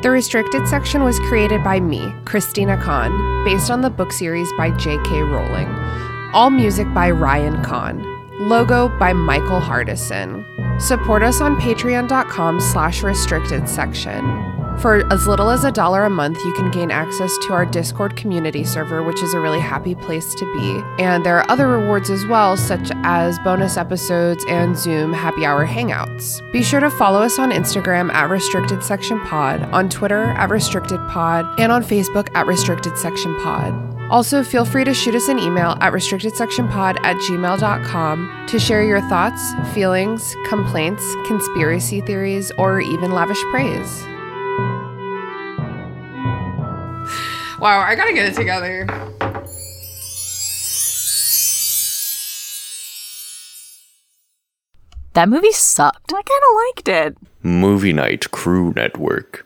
[0.02, 4.72] The restricted section was created by me, Christina Kann, based on the book series by
[4.72, 5.22] J.K.
[5.22, 5.68] Rowling.
[6.34, 8.19] All music by Ryan Kahn.
[8.40, 10.46] Logo by Michael Hardison.
[10.82, 14.24] Support us on patreon.com slash restricted section.
[14.80, 18.16] For as little as a dollar a month, you can gain access to our Discord
[18.16, 21.04] community server, which is a really happy place to be.
[21.04, 25.68] And there are other rewards as well, such as bonus episodes and Zoom happy hour
[25.68, 26.40] hangouts.
[26.54, 31.02] Be sure to follow us on Instagram at Restricted Section Pod, on Twitter at Restricted
[31.10, 33.89] Pod, and on Facebook at Restricted Section Pod.
[34.10, 39.02] Also, feel free to shoot us an email at restrictedsectionpod at gmail.com to share your
[39.02, 44.04] thoughts, feelings, complaints, conspiracy theories, or even lavish praise.
[47.60, 48.88] Wow, I gotta get it together.
[55.14, 56.14] That movie sucked.
[56.14, 57.18] I kind of liked it.
[57.44, 59.46] Movie Night Crew Network.